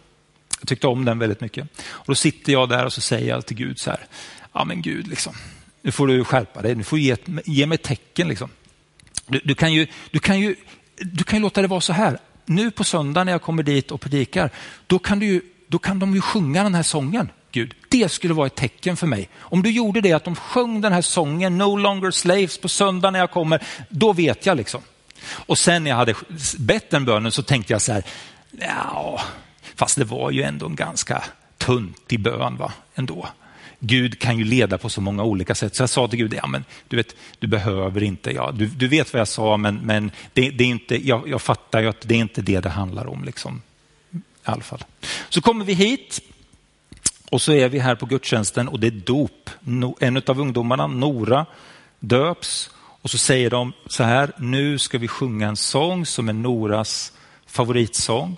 Jag 0.60 0.68
tyckte 0.68 0.86
om 0.86 1.04
den 1.04 1.18
väldigt 1.18 1.40
mycket. 1.40 1.68
Och 1.88 2.06
då 2.06 2.14
sitter 2.14 2.52
jag 2.52 2.68
där 2.68 2.84
och 2.84 2.92
så 2.92 3.00
säger 3.00 3.28
jag 3.28 3.46
till 3.46 3.56
Gud 3.56 3.78
så 3.78 3.90
här, 3.90 4.06
ja 4.52 4.64
men 4.64 4.82
Gud, 4.82 5.08
liksom, 5.08 5.34
nu 5.82 5.92
får 5.92 6.06
du 6.06 6.24
skärpa 6.24 6.62
dig, 6.62 6.74
nu 6.74 6.84
får 6.84 6.96
du 6.96 7.02
ge, 7.02 7.16
ge 7.44 7.66
mig 7.66 7.78
tecken. 7.78 8.28
Liksom. 8.28 8.50
Du, 9.26 9.40
du, 9.44 9.54
kan 9.54 9.72
ju, 9.72 9.86
du, 10.10 10.18
kan 10.18 10.40
ju, 10.40 10.56
du 10.96 11.24
kan 11.24 11.38
ju 11.38 11.42
låta 11.42 11.62
det 11.62 11.68
vara 11.68 11.80
så 11.80 11.92
här, 11.92 12.18
nu 12.44 12.70
på 12.70 12.84
söndag 12.84 13.24
när 13.24 13.32
jag 13.32 13.42
kommer 13.42 13.62
dit 13.62 13.90
och 13.90 14.00
predikar, 14.00 14.50
då 14.86 14.98
kan, 14.98 15.18
du, 15.18 15.42
då 15.68 15.78
kan 15.78 15.98
de 15.98 16.14
ju 16.14 16.20
sjunga 16.20 16.62
den 16.62 16.74
här 16.74 16.82
sången. 16.82 17.28
Gud. 17.56 17.74
Det 17.88 18.08
skulle 18.08 18.34
vara 18.34 18.46
ett 18.46 18.54
tecken 18.54 18.96
för 18.96 19.06
mig. 19.06 19.28
Om 19.38 19.62
du 19.62 19.70
gjorde 19.70 20.00
det, 20.00 20.12
att 20.12 20.24
de 20.24 20.36
sjöng 20.36 20.80
den 20.80 20.92
här 20.92 21.02
sången, 21.02 21.58
No 21.58 21.76
longer 21.76 22.10
slaves, 22.10 22.58
på 22.58 22.68
söndag 22.68 23.10
när 23.10 23.18
jag 23.18 23.30
kommer, 23.30 23.62
då 23.88 24.12
vet 24.12 24.46
jag 24.46 24.56
liksom. 24.56 24.80
Och 25.28 25.58
sen 25.58 25.84
när 25.84 25.90
jag 25.90 25.96
hade 25.96 26.14
bett 26.58 26.90
den 26.90 27.04
bönen 27.04 27.32
så 27.32 27.42
tänkte 27.42 27.72
jag 27.72 27.82
så 27.82 27.92
här, 27.92 28.04
ja, 28.50 29.20
fast 29.74 29.98
det 29.98 30.04
var 30.04 30.30
ju 30.30 30.42
ändå 30.42 30.66
en 30.66 30.76
ganska 30.76 31.24
tuntig 31.58 32.20
bön 32.20 32.56
va, 32.56 32.72
ändå. 32.94 33.28
Gud 33.78 34.18
kan 34.18 34.38
ju 34.38 34.44
leda 34.44 34.78
på 34.78 34.88
så 34.88 35.00
många 35.00 35.22
olika 35.22 35.54
sätt. 35.54 35.76
Så 35.76 35.82
jag 35.82 35.90
sa 35.90 36.08
till 36.08 36.18
Gud, 36.18 36.34
ja, 36.34 36.46
men, 36.46 36.64
du, 36.88 36.96
vet, 36.96 37.16
du 37.38 37.46
behöver 37.46 38.02
inte, 38.02 38.30
ja, 38.30 38.52
du, 38.52 38.66
du 38.66 38.88
vet 38.88 39.12
vad 39.12 39.20
jag 39.20 39.28
sa, 39.28 39.56
men, 39.56 39.76
men 39.76 40.10
det, 40.32 40.50
det 40.50 40.64
är 40.64 40.68
inte, 40.68 41.08
jag, 41.08 41.28
jag 41.28 41.42
fattar 41.42 41.80
ju 41.80 41.88
att 41.88 42.00
det 42.00 42.14
är 42.14 42.18
inte 42.18 42.42
det 42.42 42.60
det 42.60 42.68
handlar 42.68 43.06
om. 43.06 43.24
Liksom. 43.24 43.62
I 44.14 44.18
alla 44.42 44.62
fall. 44.62 44.84
Så 45.28 45.40
kommer 45.40 45.64
vi 45.64 45.72
hit 45.72 46.20
och 47.30 47.42
så 47.42 47.52
är 47.52 47.68
vi 47.68 47.78
här 47.78 47.94
på 47.94 48.06
gudstjänsten 48.06 48.68
och 48.68 48.80
det 48.80 48.86
är 48.86 48.90
dop. 48.90 49.50
En 50.00 50.22
av 50.26 50.40
ungdomarna, 50.40 50.86
Nora, 50.86 51.46
döps 52.00 52.70
och 53.02 53.10
så 53.10 53.18
säger 53.18 53.50
de 53.50 53.72
så 53.86 54.02
här, 54.02 54.32
nu 54.38 54.78
ska 54.78 54.98
vi 54.98 55.08
sjunga 55.08 55.48
en 55.48 55.56
sång 55.56 56.06
som 56.06 56.28
är 56.28 56.32
Noras 56.32 57.12
favoritsång. 57.46 58.36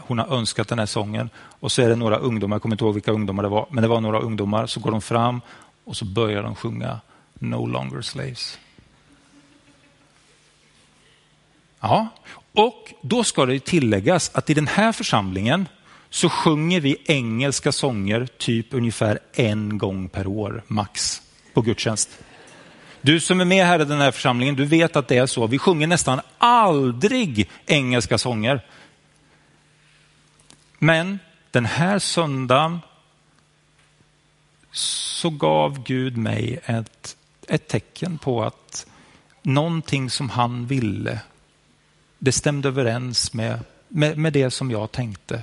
Hon 0.00 0.18
har 0.18 0.36
önskat 0.36 0.68
den 0.68 0.78
här 0.78 0.86
sången 0.86 1.30
och 1.60 1.72
så 1.72 1.82
är 1.82 1.88
det 1.88 1.96
några 1.96 2.16
ungdomar, 2.16 2.54
jag 2.54 2.62
kommer 2.62 2.74
inte 2.74 2.84
ihåg 2.84 2.94
vilka 2.94 3.12
ungdomar 3.12 3.42
det 3.42 3.48
var, 3.48 3.66
men 3.70 3.82
det 3.82 3.88
var 3.88 4.00
några 4.00 4.18
ungdomar, 4.18 4.66
så 4.66 4.80
går 4.80 4.90
de 4.90 5.00
fram 5.02 5.40
och 5.84 5.96
så 5.96 6.04
börjar 6.04 6.42
de 6.42 6.54
sjunga 6.54 7.00
No 7.34 7.66
longer 7.66 8.02
slaves. 8.02 8.58
Ja, 11.80 12.08
och 12.52 12.94
då 13.00 13.24
ska 13.24 13.46
det 13.46 13.64
tilläggas 13.64 14.30
att 14.34 14.50
i 14.50 14.54
den 14.54 14.66
här 14.66 14.92
församlingen 14.92 15.68
så 16.10 16.28
sjunger 16.28 16.80
vi 16.80 16.96
engelska 17.06 17.72
sånger 17.72 18.28
typ 18.38 18.74
ungefär 18.74 19.18
en 19.32 19.78
gång 19.78 20.08
per 20.08 20.26
år, 20.26 20.62
max, 20.66 21.22
på 21.54 21.60
gudstjänst. 21.60 22.10
Du 23.00 23.20
som 23.20 23.40
är 23.40 23.44
med 23.44 23.66
här 23.66 23.80
i 23.80 23.84
den 23.84 24.00
här 24.00 24.10
församlingen, 24.10 24.54
du 24.54 24.64
vet 24.64 24.96
att 24.96 25.08
det 25.08 25.16
är 25.16 25.26
så. 25.26 25.46
Vi 25.46 25.58
sjunger 25.58 25.86
nästan 25.86 26.20
aldrig 26.38 27.50
engelska 27.66 28.18
sånger. 28.18 28.60
Men 30.78 31.18
den 31.50 31.64
här 31.64 31.98
söndagen 31.98 32.78
så 34.72 35.30
gav 35.30 35.82
Gud 35.82 36.16
mig 36.16 36.60
ett, 36.64 37.16
ett 37.48 37.68
tecken 37.68 38.18
på 38.18 38.44
att 38.44 38.86
någonting 39.42 40.10
som 40.10 40.30
han 40.30 40.66
ville, 40.66 41.20
det 42.18 42.32
stämde 42.32 42.68
överens 42.68 43.32
med, 43.32 43.60
med, 43.88 44.18
med 44.18 44.32
det 44.32 44.50
som 44.50 44.70
jag 44.70 44.92
tänkte. 44.92 45.42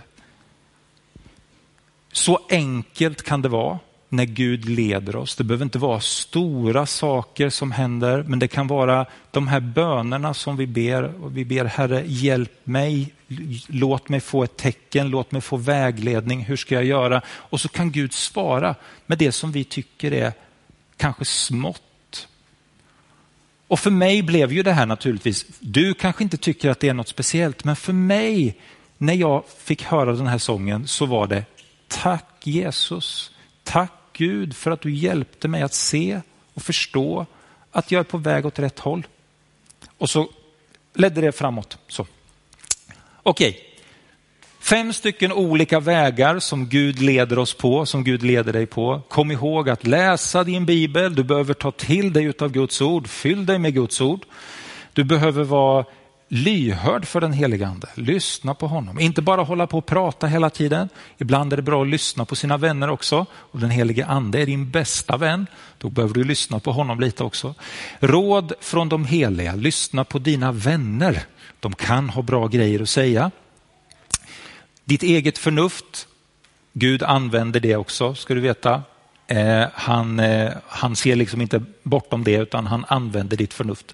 Så 2.14 2.40
enkelt 2.50 3.24
kan 3.24 3.42
det 3.42 3.50
vara 3.50 3.80
när 4.10 4.26
Gud 4.26 4.70
leder 4.70 5.16
oss. 5.16 5.36
Det 5.36 5.44
behöver 5.44 5.64
inte 5.66 5.80
vara 5.80 6.00
stora 6.00 6.86
saker 6.86 7.50
som 7.50 7.72
händer, 7.72 8.24
men 8.24 8.40
det 8.40 8.48
kan 8.48 8.68
vara 8.68 9.06
de 9.32 9.48
här 9.48 9.60
bönerna 9.60 10.34
som 10.34 10.58
vi 10.58 10.68
ber. 10.68 11.24
Och 11.24 11.38
vi 11.38 11.46
ber 11.46 11.66
Herre, 11.66 12.04
hjälp 12.06 12.52
mig, 12.64 13.14
låt 13.68 14.10
mig 14.10 14.20
få 14.20 14.44
ett 14.44 14.58
tecken, 14.58 15.10
låt 15.10 15.32
mig 15.32 15.42
få 15.42 15.58
vägledning, 15.58 16.44
hur 16.44 16.56
ska 16.56 16.76
jag 16.76 16.86
göra? 16.86 17.22
Och 17.28 17.62
så 17.62 17.70
kan 17.70 17.92
Gud 17.92 18.14
svara 18.14 18.76
med 19.06 19.18
det 19.18 19.32
som 19.32 19.52
vi 19.52 19.64
tycker 19.64 20.14
är 20.14 20.34
kanske 20.98 21.26
smått. 21.26 22.28
Och 23.68 23.80
för 23.80 23.92
mig 23.92 24.24
blev 24.24 24.54
ju 24.54 24.64
det 24.64 24.74
här 24.74 24.86
naturligtvis, 24.86 25.46
du 25.60 25.94
kanske 25.94 26.24
inte 26.24 26.38
tycker 26.38 26.70
att 26.70 26.80
det 26.80 26.90
är 26.90 26.94
något 26.94 27.08
speciellt, 27.08 27.64
men 27.64 27.76
för 27.76 27.94
mig 27.94 28.58
när 28.98 29.14
jag 29.14 29.44
fick 29.58 29.84
höra 29.84 30.14
den 30.14 30.28
här 30.28 30.38
sången 30.38 30.88
så 30.88 31.06
var 31.06 31.28
det 31.28 31.46
Tack 31.94 32.26
Jesus, 32.44 33.32
tack 33.64 33.92
Gud 34.14 34.56
för 34.56 34.72
att 34.72 34.82
du 34.82 34.92
hjälpte 34.92 35.48
mig 35.48 35.62
att 35.62 35.74
se 35.74 36.22
och 36.54 36.62
förstå 36.62 37.26
att 37.72 37.92
jag 37.92 38.00
är 38.00 38.04
på 38.04 38.18
väg 38.18 38.46
åt 38.46 38.60
rätt 38.60 38.80
håll. 38.80 39.08
Och 39.98 40.10
så 40.10 40.30
ledde 40.94 41.22
det 41.22 41.32
framåt. 41.32 41.78
Så. 41.88 42.08
Okej, 43.24 43.60
fem 44.60 44.94
stycken 44.94 45.32
olika 45.32 45.80
vägar 45.80 46.40
som 46.40 46.70
Gud 46.70 47.02
leder 47.02 47.40
oss 47.40 47.54
på, 47.54 47.86
som 47.86 48.04
Gud 48.04 48.24
leder 48.24 48.54
dig 48.54 48.66
på. 48.66 49.02
Kom 49.10 49.32
ihåg 49.32 49.70
att 49.70 49.88
läsa 49.88 50.44
din 50.44 50.66
bibel, 50.66 51.16
du 51.16 51.24
behöver 51.24 51.54
ta 51.54 51.72
till 51.72 52.14
dig 52.14 52.34
av 52.40 52.52
Guds 52.52 52.82
ord, 52.82 53.08
fyll 53.08 53.46
dig 53.46 53.60
med 53.60 53.74
Guds 53.74 54.02
ord. 54.02 54.26
Du 54.94 55.04
behöver 55.04 55.44
vara 55.44 55.86
lyhörd 56.34 57.06
för 57.06 57.22
den 57.22 57.34
helige 57.34 57.68
ande. 57.68 57.88
Lyssna 57.96 58.54
på 58.54 58.68
honom. 58.68 59.00
Inte 59.00 59.22
bara 59.22 59.44
hålla 59.44 59.68
på 59.68 59.78
och 59.78 59.86
prata 59.86 60.28
hela 60.28 60.50
tiden. 60.50 60.90
Ibland 61.18 61.54
är 61.54 61.58
det 61.58 61.64
bra 61.64 61.82
att 61.82 61.88
lyssna 61.88 62.26
på 62.26 62.36
sina 62.36 62.58
vänner 62.58 62.90
också. 62.90 63.26
Och 63.34 63.60
den 63.60 63.70
helige 63.70 64.06
ande 64.06 64.42
är 64.42 64.46
din 64.46 64.70
bästa 64.70 65.18
vän. 65.18 65.48
Då 65.78 65.90
behöver 65.90 66.14
du 66.14 66.24
lyssna 66.24 66.60
på 66.60 66.72
honom 66.72 67.00
lite 67.00 67.24
också. 67.24 67.56
Råd 68.00 68.54
från 68.62 68.90
de 68.90 69.06
heliga. 69.06 69.56
Lyssna 69.56 70.04
på 70.04 70.20
dina 70.20 70.52
vänner. 70.52 71.24
De 71.60 71.76
kan 71.76 72.10
ha 72.10 72.22
bra 72.22 72.48
grejer 72.48 72.82
att 72.82 72.90
säga. 72.90 73.32
Ditt 74.86 75.04
eget 75.04 75.38
förnuft. 75.38 76.08
Gud 76.74 77.04
använder 77.04 77.60
det 77.60 77.76
också, 77.76 78.16
ska 78.16 78.34
du 78.34 78.42
veta. 78.42 78.82
Eh, 79.28 79.66
han, 79.74 80.20
eh, 80.20 80.52
han 80.68 80.96
ser 80.96 81.16
liksom 81.16 81.42
inte 81.42 81.64
bortom 81.84 82.24
det 82.24 82.36
utan 82.36 82.68
han 82.68 82.86
använder 82.88 83.38
ditt 83.38 83.54
förnuft. 83.54 83.94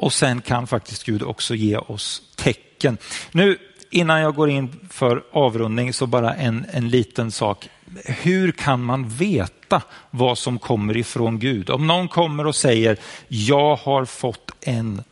Och 0.00 0.12
sen 0.12 0.40
kan 0.40 0.66
faktiskt 0.66 1.04
Gud 1.04 1.22
också 1.22 1.54
ge 1.54 1.76
oss 1.76 2.22
tecken. 2.36 2.98
Nu 3.32 3.58
innan 3.90 4.20
jag 4.20 4.34
går 4.34 4.50
in 4.50 4.80
för 4.90 5.24
avrundning 5.32 5.92
så 5.92 6.06
bara 6.06 6.34
en, 6.34 6.66
en 6.72 6.88
liten 6.88 7.30
sak. 7.30 7.68
Hur 8.04 8.52
kan 8.52 8.82
man 8.82 9.08
veta 9.08 9.82
vad 10.10 10.38
som 10.38 10.58
kommer 10.58 10.96
ifrån 10.96 11.38
Gud? 11.38 11.70
Om 11.70 11.86
någon 11.86 12.08
kommer 12.08 12.46
och 12.46 12.56
säger, 12.56 12.98
jag 13.28 13.76
har 13.76 14.04
fått 14.04 14.50
en, 14.60 15.02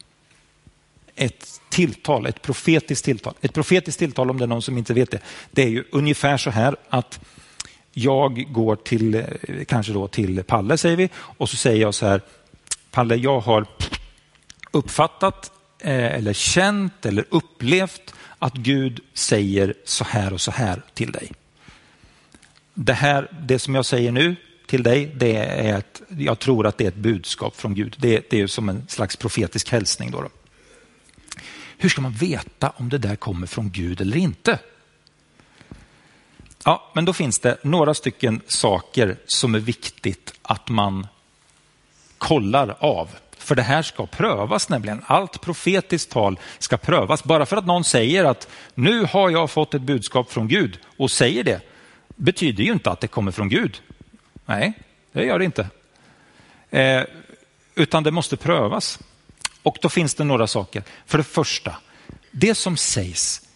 ett 1.14 1.60
tilltal, 1.68 2.26
ett 2.26 2.42
profetiskt 2.42 3.04
tilltal. 3.04 3.34
Ett 3.40 3.54
profetiskt 3.54 3.98
tilltal, 3.98 4.30
om 4.30 4.38
det 4.38 4.44
är 4.44 4.46
någon 4.46 4.62
som 4.62 4.78
inte 4.78 4.94
vet 4.94 5.10
det, 5.10 5.20
det 5.50 5.62
är 5.62 5.68
ju 5.68 5.84
ungefär 5.92 6.36
så 6.36 6.50
här 6.50 6.76
att 6.88 7.20
jag 7.92 8.52
går 8.52 8.76
till, 8.76 9.14
eh, 9.14 9.24
kanske 9.66 9.92
då 9.92 10.08
till 10.08 10.42
Palle 10.42 10.78
säger 10.78 10.96
vi, 10.96 11.08
och 11.14 11.48
så 11.48 11.56
säger 11.56 11.80
jag 11.80 11.94
så 11.94 12.06
här, 12.06 12.20
Palle 12.90 13.16
jag 13.16 13.40
har 13.40 13.66
uppfattat 14.70 15.52
eh, 15.78 16.14
eller 16.14 16.32
känt 16.32 17.06
eller 17.06 17.24
upplevt 17.28 18.14
att 18.38 18.54
Gud 18.54 19.00
säger 19.14 19.74
så 19.84 20.04
här 20.04 20.32
och 20.32 20.40
så 20.40 20.50
här 20.50 20.82
till 20.94 21.12
dig. 21.12 21.32
Det, 22.74 22.92
här, 22.92 23.30
det 23.40 23.58
som 23.58 23.74
jag 23.74 23.86
säger 23.86 24.12
nu 24.12 24.36
till 24.66 24.82
dig, 24.82 25.06
det 25.06 25.36
är 25.36 25.78
ett, 25.78 26.02
jag 26.08 26.38
tror 26.38 26.66
att 26.66 26.78
det 26.78 26.84
är 26.84 26.88
ett 26.88 26.94
budskap 26.94 27.56
från 27.56 27.74
Gud. 27.74 27.96
Det, 27.98 28.30
det 28.30 28.40
är 28.40 28.46
som 28.46 28.68
en 28.68 28.88
slags 28.88 29.16
profetisk 29.16 29.70
hälsning. 29.70 30.10
Då, 30.10 30.20
då. 30.20 30.28
Hur 31.78 31.88
ska 31.88 32.00
man 32.00 32.12
veta 32.12 32.72
om 32.76 32.88
det 32.88 32.98
där 32.98 33.16
kommer 33.16 33.46
från 33.46 33.70
Gud 33.70 34.00
eller 34.00 34.16
inte? 34.16 34.58
Ja, 36.64 36.90
men 36.94 37.04
då 37.04 37.12
finns 37.12 37.38
det 37.38 37.58
några 37.62 37.94
stycken 37.94 38.40
saker 38.46 39.16
som 39.26 39.54
är 39.54 39.58
viktigt 39.58 40.34
att 40.42 40.68
man 40.68 41.06
kollar 42.18 42.76
av. 42.80 43.08
För 43.48 43.54
det 43.54 43.62
här 43.62 43.82
ska 43.82 44.06
prövas 44.06 44.68
nämligen. 44.68 45.04
Allt 45.06 45.40
profetiskt 45.40 46.10
tal 46.10 46.40
ska 46.58 46.76
prövas. 46.76 47.24
Bara 47.24 47.46
för 47.46 47.56
att 47.56 47.66
någon 47.66 47.84
säger 47.84 48.24
att 48.24 48.48
nu 48.74 49.04
har 49.04 49.30
jag 49.30 49.50
fått 49.50 49.74
ett 49.74 49.82
budskap 49.82 50.32
från 50.32 50.48
Gud 50.48 50.78
och 50.96 51.10
säger 51.10 51.44
det, 51.44 51.60
betyder 52.16 52.64
ju 52.64 52.72
inte 52.72 52.90
att 52.90 53.00
det 53.00 53.08
kommer 53.08 53.32
från 53.32 53.48
Gud. 53.48 53.82
Nej, 54.46 54.72
det 55.12 55.24
gör 55.24 55.38
det 55.38 55.44
inte. 55.44 55.68
Eh, 56.70 57.02
utan 57.74 58.02
det 58.02 58.10
måste 58.10 58.36
prövas. 58.36 58.98
Och 59.62 59.78
då 59.80 59.88
finns 59.88 60.14
det 60.14 60.24
några 60.24 60.46
saker. 60.46 60.82
För 61.06 61.18
det 61.18 61.24
första, 61.24 61.76
det 62.30 62.54
som 62.54 62.76
sägs, 62.76 63.47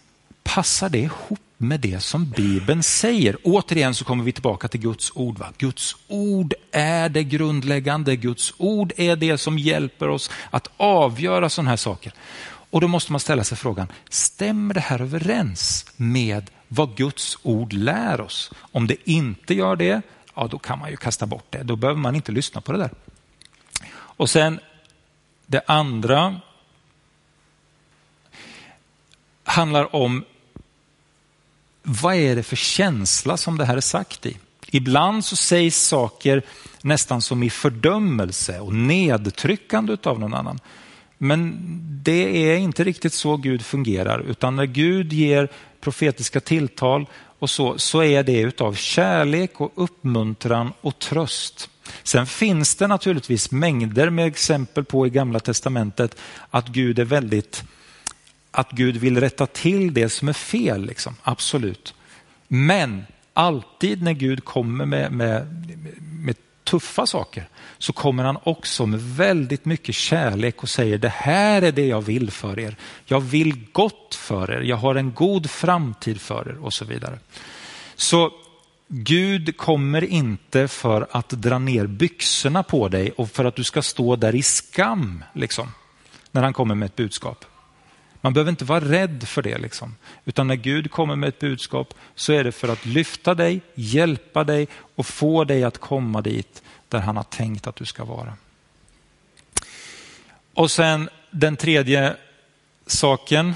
passar 0.43 0.89
det 0.89 0.99
ihop 0.99 1.39
med 1.57 1.79
det 1.79 1.99
som 1.99 2.29
Bibeln 2.29 2.83
säger? 2.83 3.37
Återigen 3.43 3.95
så 3.95 4.05
kommer 4.05 4.23
vi 4.23 4.31
tillbaka 4.31 4.67
till 4.67 4.79
Guds 4.79 5.11
ord. 5.15 5.37
Va? 5.37 5.53
Guds 5.57 5.95
ord 6.07 6.53
är 6.71 7.09
det 7.09 7.23
grundläggande. 7.23 8.15
Guds 8.15 8.53
ord 8.57 8.93
är 8.97 9.15
det 9.15 9.37
som 9.37 9.59
hjälper 9.59 10.09
oss 10.09 10.31
att 10.49 10.67
avgöra 10.77 11.49
sådana 11.49 11.69
här 11.69 11.77
saker. 11.77 12.13
Och 12.45 12.81
då 12.81 12.87
måste 12.87 13.11
man 13.11 13.19
ställa 13.19 13.43
sig 13.43 13.57
frågan, 13.57 13.87
stämmer 14.09 14.73
det 14.73 14.79
här 14.79 15.01
överens 15.01 15.85
med 15.95 16.49
vad 16.67 16.95
Guds 16.95 17.37
ord 17.43 17.73
lär 17.73 18.21
oss? 18.21 18.51
Om 18.57 18.87
det 18.87 19.09
inte 19.09 19.53
gör 19.53 19.75
det, 19.75 20.01
ja 20.35 20.47
då 20.47 20.59
kan 20.59 20.79
man 20.79 20.89
ju 20.89 20.97
kasta 20.97 21.25
bort 21.25 21.45
det. 21.49 21.63
Då 21.63 21.75
behöver 21.75 21.99
man 21.99 22.15
inte 22.15 22.31
lyssna 22.31 22.61
på 22.61 22.71
det 22.71 22.77
där. 22.77 22.91
Och 23.93 24.29
sen 24.29 24.59
det 25.45 25.61
andra 25.67 26.39
handlar 29.43 29.95
om 29.95 30.25
vad 32.01 32.15
är 32.15 32.35
det 32.35 32.43
för 32.43 32.55
känsla 32.55 33.37
som 33.37 33.57
det 33.57 33.65
här 33.65 33.77
är 33.77 33.81
sagt 33.81 34.25
i? 34.25 34.37
Ibland 34.67 35.25
så 35.25 35.35
sägs 35.35 35.87
saker 35.87 36.41
nästan 36.81 37.21
som 37.21 37.43
i 37.43 37.49
fördömelse 37.49 38.59
och 38.59 38.73
nedtryckande 38.73 39.97
av 40.03 40.19
någon 40.19 40.33
annan. 40.33 40.59
Men 41.17 41.59
det 42.03 42.51
är 42.51 42.57
inte 42.57 42.83
riktigt 42.83 43.13
så 43.13 43.37
Gud 43.37 43.65
fungerar, 43.65 44.19
utan 44.19 44.55
när 44.55 44.65
Gud 44.65 45.13
ger 45.13 45.49
profetiska 45.81 46.39
tilltal 46.39 47.05
och 47.39 47.49
så, 47.49 47.77
så 47.77 48.03
är 48.03 48.23
det 48.23 48.39
utav 48.39 48.73
kärlek 48.73 49.61
och 49.61 49.71
uppmuntran 49.75 50.73
och 50.81 50.99
tröst. 50.99 51.69
Sen 52.03 52.25
finns 52.25 52.75
det 52.75 52.87
naturligtvis 52.87 53.51
mängder 53.51 54.09
med 54.09 54.27
exempel 54.27 54.83
på 54.83 55.07
i 55.07 55.09
Gamla 55.09 55.39
Testamentet 55.39 56.17
att 56.49 56.67
Gud 56.67 56.99
är 56.99 57.05
väldigt 57.05 57.63
att 58.53 58.71
Gud 58.71 58.97
vill 58.97 59.19
rätta 59.19 59.45
till 59.45 59.93
det 59.93 60.09
som 60.09 60.29
är 60.29 60.33
fel, 60.33 60.85
liksom. 60.85 61.15
absolut. 61.23 61.93
Men 62.47 63.05
alltid 63.33 64.03
när 64.03 64.13
Gud 64.13 64.45
kommer 64.45 64.85
med, 64.85 65.11
med, 65.11 65.47
med 66.19 66.35
tuffa 66.63 67.05
saker 67.05 67.47
så 67.77 67.93
kommer 67.93 68.23
han 68.23 68.37
också 68.43 68.85
med 68.85 69.01
väldigt 69.01 69.65
mycket 69.65 69.95
kärlek 69.95 70.63
och 70.63 70.69
säger 70.69 70.97
det 70.97 71.09
här 71.09 71.61
är 71.61 71.71
det 71.71 71.87
jag 71.87 72.01
vill 72.01 72.31
för 72.31 72.59
er. 72.59 72.75
Jag 73.05 73.19
vill 73.19 73.65
gott 73.71 74.15
för 74.15 74.51
er, 74.51 74.61
jag 74.61 74.77
har 74.77 74.95
en 74.95 75.13
god 75.13 75.49
framtid 75.49 76.21
för 76.21 76.49
er 76.49 76.65
och 76.65 76.73
så 76.73 76.85
vidare. 76.85 77.19
Så 77.95 78.31
Gud 78.87 79.57
kommer 79.57 80.03
inte 80.03 80.67
för 80.67 81.07
att 81.11 81.29
dra 81.29 81.59
ner 81.59 81.87
byxorna 81.87 82.63
på 82.63 82.89
dig 82.89 83.11
och 83.11 83.31
för 83.31 83.45
att 83.45 83.55
du 83.55 83.63
ska 83.63 83.81
stå 83.81 84.15
där 84.15 84.35
i 84.35 84.43
skam 84.43 85.23
liksom, 85.33 85.71
när 86.31 86.43
han 86.43 86.53
kommer 86.53 86.75
med 86.75 86.85
ett 86.85 86.95
budskap. 86.95 87.45
Man 88.23 88.33
behöver 88.33 88.49
inte 88.49 88.65
vara 88.65 88.85
rädd 88.85 89.27
för 89.27 89.41
det. 89.41 89.57
Liksom. 89.57 89.95
Utan 90.25 90.47
när 90.47 90.55
Gud 90.55 90.91
kommer 90.91 91.15
med 91.15 91.29
ett 91.29 91.39
budskap 91.39 91.93
så 92.15 92.33
är 92.33 92.43
det 92.43 92.51
för 92.51 92.67
att 92.67 92.85
lyfta 92.85 93.35
dig, 93.35 93.61
hjälpa 93.75 94.43
dig 94.43 94.67
och 94.95 95.05
få 95.05 95.43
dig 95.43 95.63
att 95.63 95.77
komma 95.77 96.21
dit 96.21 96.63
där 96.89 96.99
han 96.99 97.17
har 97.17 97.23
tänkt 97.23 97.67
att 97.67 97.75
du 97.75 97.85
ska 97.85 98.05
vara. 98.05 98.33
Och 100.53 100.71
sen 100.71 101.09
den 101.31 101.57
tredje 101.57 102.15
saken. 102.85 103.53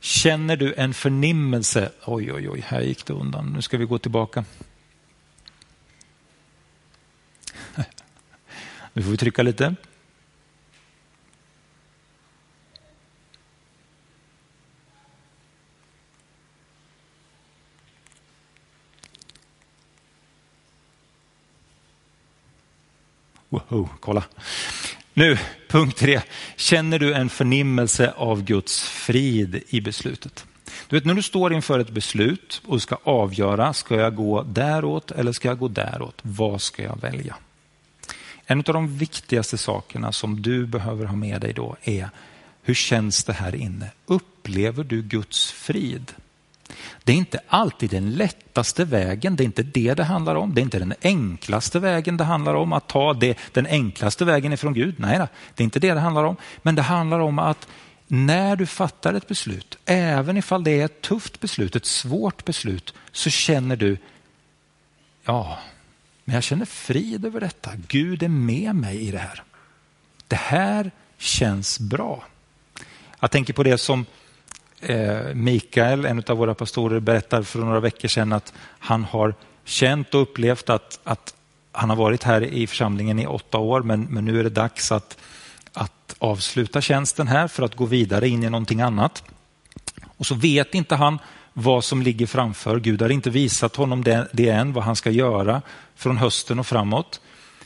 Känner 0.00 0.56
du 0.56 0.74
en 0.74 0.94
förnimmelse? 0.94 1.92
Oj, 2.04 2.32
oj, 2.32 2.50
oj, 2.50 2.64
här 2.66 2.80
gick 2.80 3.06
det 3.06 3.12
undan. 3.12 3.52
Nu 3.52 3.62
ska 3.62 3.76
vi 3.76 3.84
gå 3.84 3.98
tillbaka. 3.98 4.44
Nu 8.92 9.02
får 9.02 9.10
vi 9.10 9.16
trycka 9.16 9.42
lite. 9.42 9.74
Wow, 23.50 23.88
kolla. 24.00 24.24
Nu, 25.14 25.38
punkt 25.68 25.98
tre. 25.98 26.20
Känner 26.56 26.98
du 26.98 27.14
en 27.14 27.28
förnimmelse 27.28 28.12
av 28.16 28.42
Guds 28.44 28.82
frid 28.82 29.62
i 29.68 29.80
beslutet? 29.80 30.46
Du 30.88 30.96
vet 30.96 31.04
när 31.04 31.14
du 31.14 31.22
står 31.22 31.52
inför 31.52 31.78
ett 31.78 31.90
beslut 31.90 32.62
och 32.66 32.82
ska 32.82 32.96
avgöra, 33.02 33.72
ska 33.72 33.96
jag 33.96 34.14
gå 34.14 34.42
däråt 34.42 35.10
eller 35.10 35.32
ska 35.32 35.48
jag 35.48 35.58
gå 35.58 35.68
däråt? 35.68 36.18
Vad 36.22 36.62
ska 36.62 36.82
jag 36.82 37.00
välja? 37.00 37.36
En 38.46 38.58
av 38.58 38.64
de 38.64 38.98
viktigaste 38.98 39.58
sakerna 39.58 40.12
som 40.12 40.42
du 40.42 40.66
behöver 40.66 41.04
ha 41.04 41.16
med 41.16 41.40
dig 41.40 41.52
då 41.52 41.76
är, 41.82 42.10
hur 42.62 42.74
känns 42.74 43.24
det 43.24 43.32
här 43.32 43.54
inne? 43.54 43.90
Upplever 44.06 44.84
du 44.84 45.02
Guds 45.02 45.52
frid? 45.52 46.12
Det 47.04 47.12
är 47.12 47.16
inte 47.16 47.40
alltid 47.48 47.90
den 47.90 48.10
lättaste 48.10 48.84
vägen, 48.84 49.36
det 49.36 49.42
är 49.42 49.44
inte 49.44 49.62
det 49.62 49.94
det 49.94 50.04
handlar 50.04 50.34
om. 50.34 50.54
Det 50.54 50.60
är 50.60 50.62
inte 50.62 50.78
den 50.78 50.94
enklaste 51.02 51.78
vägen 51.78 52.16
det 52.16 52.24
handlar 52.24 52.54
om, 52.54 52.72
att 52.72 52.88
ta 52.88 53.14
det, 53.14 53.38
den 53.52 53.66
enklaste 53.66 54.24
vägen 54.24 54.52
ifrån 54.52 54.74
Gud. 54.74 54.94
Nej, 54.98 55.18
det 55.54 55.62
är 55.62 55.64
inte 55.64 55.80
det 55.80 55.94
det 55.94 56.00
handlar 56.00 56.24
om. 56.24 56.36
Men 56.62 56.74
det 56.74 56.82
handlar 56.82 57.18
om 57.18 57.38
att 57.38 57.68
när 58.06 58.56
du 58.56 58.66
fattar 58.66 59.14
ett 59.14 59.28
beslut, 59.28 59.78
även 59.84 60.36
ifall 60.36 60.64
det 60.64 60.80
är 60.80 60.84
ett 60.84 61.00
tufft 61.02 61.40
beslut, 61.40 61.76
ett 61.76 61.86
svårt 61.86 62.44
beslut, 62.44 62.94
så 63.12 63.30
känner 63.30 63.76
du, 63.76 63.98
ja, 65.24 65.58
men 66.24 66.34
jag 66.34 66.44
känner 66.44 66.64
frid 66.64 67.24
över 67.24 67.40
detta. 67.40 67.70
Gud 67.88 68.22
är 68.22 68.28
med 68.28 68.74
mig 68.74 69.08
i 69.08 69.10
det 69.10 69.18
här. 69.18 69.42
Det 70.28 70.36
här 70.36 70.90
känns 71.18 71.80
bra. 71.80 72.24
Jag 73.20 73.30
tänker 73.30 73.52
på 73.52 73.62
det 73.62 73.78
som 73.78 74.06
Eh, 74.80 75.34
Mikael, 75.34 76.04
en 76.04 76.22
av 76.26 76.36
våra 76.36 76.54
pastorer, 76.54 77.00
berättade 77.00 77.44
för 77.44 77.58
några 77.58 77.80
veckor 77.80 78.08
sedan 78.08 78.32
att 78.32 78.52
han 78.78 79.04
har 79.04 79.34
känt 79.64 80.14
och 80.14 80.22
upplevt 80.22 80.70
att, 80.70 81.00
att 81.04 81.34
han 81.72 81.90
har 81.90 81.96
varit 81.96 82.22
här 82.22 82.44
i 82.44 82.66
församlingen 82.66 83.18
i 83.18 83.26
åtta 83.26 83.58
år, 83.58 83.82
men, 83.82 84.02
men 84.02 84.24
nu 84.24 84.40
är 84.40 84.44
det 84.44 84.50
dags 84.50 84.92
att, 84.92 85.18
att 85.72 86.16
avsluta 86.18 86.80
tjänsten 86.80 87.28
här 87.28 87.48
för 87.48 87.62
att 87.62 87.74
gå 87.74 87.84
vidare 87.84 88.28
in 88.28 88.44
i 88.44 88.50
någonting 88.50 88.80
annat. 88.80 89.22
Och 90.16 90.26
så 90.26 90.34
vet 90.34 90.74
inte 90.74 90.94
han 90.94 91.18
vad 91.52 91.84
som 91.84 92.02
ligger 92.02 92.26
framför. 92.26 92.80
Gud 92.80 93.02
har 93.02 93.08
inte 93.08 93.30
visat 93.30 93.76
honom 93.76 94.04
det, 94.04 94.28
det 94.32 94.48
än, 94.48 94.72
vad 94.72 94.84
han 94.84 94.96
ska 94.96 95.10
göra 95.10 95.62
från 95.96 96.16
hösten 96.16 96.58
och 96.58 96.66
framåt. 96.66 97.20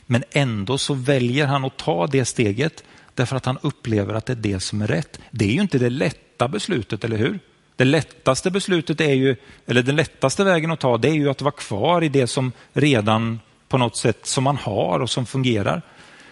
Men 0.05 0.23
ändå 0.31 0.77
så 0.77 0.93
väljer 0.93 1.47
han 1.47 1.65
att 1.65 1.77
ta 1.77 2.07
det 2.07 2.25
steget 2.25 2.83
därför 3.15 3.35
att 3.35 3.45
han 3.45 3.57
upplever 3.61 4.13
att 4.13 4.25
det 4.25 4.33
är 4.33 4.37
det 4.37 4.59
som 4.59 4.81
är 4.81 4.87
rätt. 4.87 5.19
Det 5.31 5.45
är 5.45 5.51
ju 5.51 5.61
inte 5.61 5.77
det 5.77 5.89
lätta 5.89 6.47
beslutet, 6.47 7.03
eller 7.03 7.17
hur? 7.17 7.39
Det 7.75 7.85
lättaste 7.85 8.51
beslutet 8.51 9.01
är 9.01 9.13
ju, 9.13 9.35
eller 9.65 9.83
den 9.83 9.95
lättaste 9.95 10.43
vägen 10.43 10.71
att 10.71 10.79
ta, 10.79 10.97
det 10.97 11.09
är 11.09 11.13
ju 11.13 11.29
att 11.29 11.41
vara 11.41 11.51
kvar 11.51 12.03
i 12.03 12.09
det 12.09 12.27
som 12.27 12.51
redan 12.73 13.39
på 13.67 13.77
något 13.77 13.97
sätt 13.97 14.25
som 14.25 14.43
man 14.43 14.57
har 14.57 14.99
och 14.99 15.09
som 15.09 15.25
fungerar. 15.25 15.81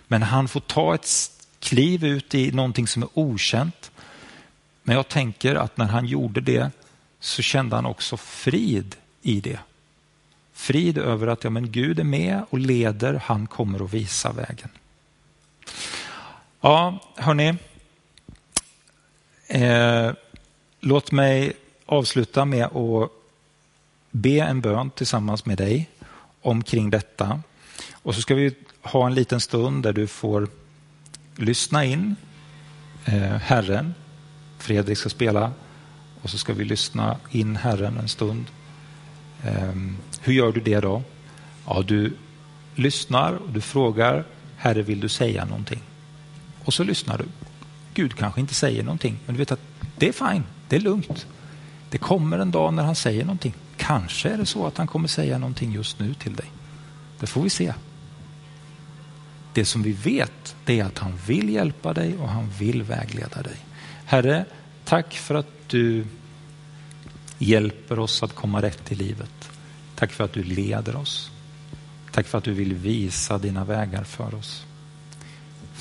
Men 0.08 0.24
han 0.24 0.48
får 0.48 0.60
ta 0.60 0.96
ett 0.96 1.08
kliv 1.60 2.06
ut 2.06 2.36
i 2.36 2.52
någonting 2.52 2.88
som 2.88 3.04
är 3.04 3.10
okänt. 3.14 3.92
Men 4.84 4.96
jag 4.96 5.08
tänker 5.08 5.56
att 5.56 5.78
när 5.78 5.86
han 5.86 6.06
gjorde 6.06 6.42
det 6.42 6.72
så 7.20 7.42
kände 7.42 7.76
han 7.76 7.86
också 7.86 8.18
frid 8.18 8.96
i 9.22 9.40
det. 9.40 9.60
Frid 10.54 10.98
över 10.98 11.28
att 11.28 11.44
ja, 11.44 11.50
men 11.50 11.72
Gud 11.72 12.00
är 12.00 12.04
med 12.04 12.46
och 12.50 12.60
leder, 12.60 13.22
han 13.26 13.48
kommer 13.48 13.86
att 13.86 13.94
visa 13.94 14.32
vägen. 14.32 14.70
Ja, 16.66 17.00
hörni, 17.16 17.58
Eh, 19.48 20.12
låt 20.80 21.12
mig 21.12 21.54
avsluta 21.86 22.46
med 22.46 22.66
att 22.66 23.12
be 24.12 24.40
en 24.40 24.62
bön 24.62 24.90
tillsammans 24.90 25.46
med 25.46 25.58
dig 25.58 25.90
omkring 26.42 26.90
detta. 26.90 27.42
Och 27.94 28.16
så 28.16 28.22
ska 28.22 28.36
vi 28.36 28.56
ha 28.82 29.08
en 29.08 29.14
liten 29.14 29.42
stund 29.42 29.84
där 29.84 29.94
du 29.94 30.08
får 30.08 30.48
lyssna 31.36 31.86
in 31.86 32.16
eh, 33.06 33.22
Herren. 33.22 33.94
Fredrik 34.60 34.98
ska 34.98 35.10
spela 35.10 35.52
och 36.22 36.30
så 36.30 36.38
ska 36.38 36.54
vi 36.54 36.66
lyssna 36.66 37.18
in 37.32 37.56
Herren 37.56 37.98
en 37.98 38.10
stund. 38.10 38.46
Eh, 39.46 39.74
hur 40.22 40.34
gör 40.34 40.52
du 40.52 40.62
det 40.62 40.80
då? 40.80 41.04
Ja, 41.68 41.82
du 41.82 42.18
lyssnar 42.76 43.34
och 43.34 43.50
du 43.50 43.62
frågar 43.62 44.26
Herre, 44.58 44.82
vill 44.82 45.00
du 45.00 45.10
säga 45.10 45.46
någonting? 45.46 45.82
Och 46.66 46.74
så 46.74 46.84
lyssnar 46.84 47.18
du. 47.18 47.26
Gud 47.94 48.16
kanske 48.16 48.42
inte 48.42 48.54
säger 48.54 48.84
någonting, 48.84 49.20
men 49.26 49.36
du 49.36 49.40
vet 49.40 49.52
att 49.52 49.60
det 49.98 50.08
är 50.08 50.30
fine, 50.30 50.44
det 50.70 50.76
är 50.76 50.80
lugnt. 50.80 51.28
Det 51.90 51.98
kommer 51.98 52.40
en 52.40 52.52
dag 52.52 52.74
när 52.74 52.84
han 52.84 52.96
säger 52.96 53.26
någonting. 53.26 53.54
Kanske 53.78 54.30
är 54.30 54.38
det 54.38 54.46
så 54.46 54.68
att 54.68 54.78
han 54.78 54.88
kommer 54.88 55.08
säga 55.08 55.38
någonting 55.38 55.72
just 55.72 56.00
nu 56.00 56.14
till 56.14 56.36
dig. 56.36 56.46
Det 57.20 57.28
får 57.28 57.42
vi 57.42 57.50
se. 57.50 57.74
Det 59.54 59.66
som 59.66 59.84
vi 59.84 59.92
vet 59.92 60.56
det 60.66 60.80
är 60.80 60.86
att 60.86 61.00
han 61.00 61.18
vill 61.28 61.50
hjälpa 61.50 61.94
dig 61.94 62.18
och 62.18 62.30
han 62.30 62.50
vill 62.50 62.84
vägleda 62.84 63.42
dig. 63.42 63.58
Herre, 64.06 64.46
tack 64.86 65.14
för 65.14 65.36
att 65.36 65.70
du 65.70 66.06
hjälper 67.38 68.00
oss 68.00 68.24
att 68.24 68.36
komma 68.36 68.62
rätt 68.62 68.92
i 68.92 68.96
livet. 68.96 69.50
Tack 69.96 70.12
för 70.12 70.24
att 70.24 70.34
du 70.34 70.44
leder 70.44 70.96
oss. 70.96 71.32
Tack 72.12 72.28
för 72.28 72.38
att 72.38 72.44
du 72.44 72.54
vill 72.54 72.74
visa 72.74 73.38
dina 73.38 73.66
vägar 73.66 74.04
för 74.04 74.36
oss. 74.36 74.66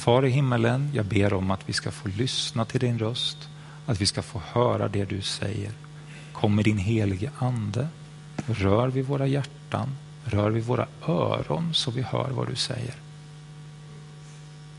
Far 0.03 0.25
i 0.25 0.31
himmelen, 0.31 0.91
jag 0.95 1.05
ber 1.05 1.33
om 1.33 1.51
att 1.51 1.69
vi 1.69 1.73
ska 1.73 1.91
få 1.91 2.09
lyssna 2.09 2.65
till 2.65 2.81
din 2.81 2.99
röst, 2.99 3.49
att 3.87 4.01
vi 4.01 4.07
ska 4.07 4.23
få 4.23 4.43
höra 4.53 4.88
det 4.88 5.05
du 5.05 5.23
säger. 5.23 5.73
Kom 6.33 6.55
med 6.55 6.65
din 6.65 6.79
helige 6.79 7.31
ande, 7.38 7.88
rör 8.47 8.88
vid 8.88 9.05
våra 9.05 9.27
hjärtan, 9.27 9.97
rör 10.25 10.51
vid 10.51 10.65
våra 10.65 10.87
öron 11.07 11.75
så 11.75 11.91
vi 11.91 12.03
hör 12.03 12.31
vad 12.31 12.49
du 12.49 12.57
säger. 12.57 12.95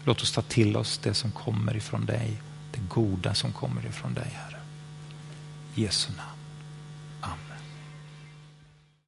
Låt 0.04 0.22
oss 0.22 0.32
ta 0.32 0.42
till 0.42 0.78
oss 0.78 0.98
det 0.98 1.14
som 1.14 1.32
kommer 1.32 1.78
ifrån 1.78 2.06
dig, 2.06 2.42
det 2.72 2.82
goda 2.90 3.34
som 3.34 3.52
kommer 3.52 3.86
ifrån 3.86 4.14
dig, 4.14 4.32
Herre. 4.34 4.60
Jesu 5.74 6.12
namn. 6.18 6.33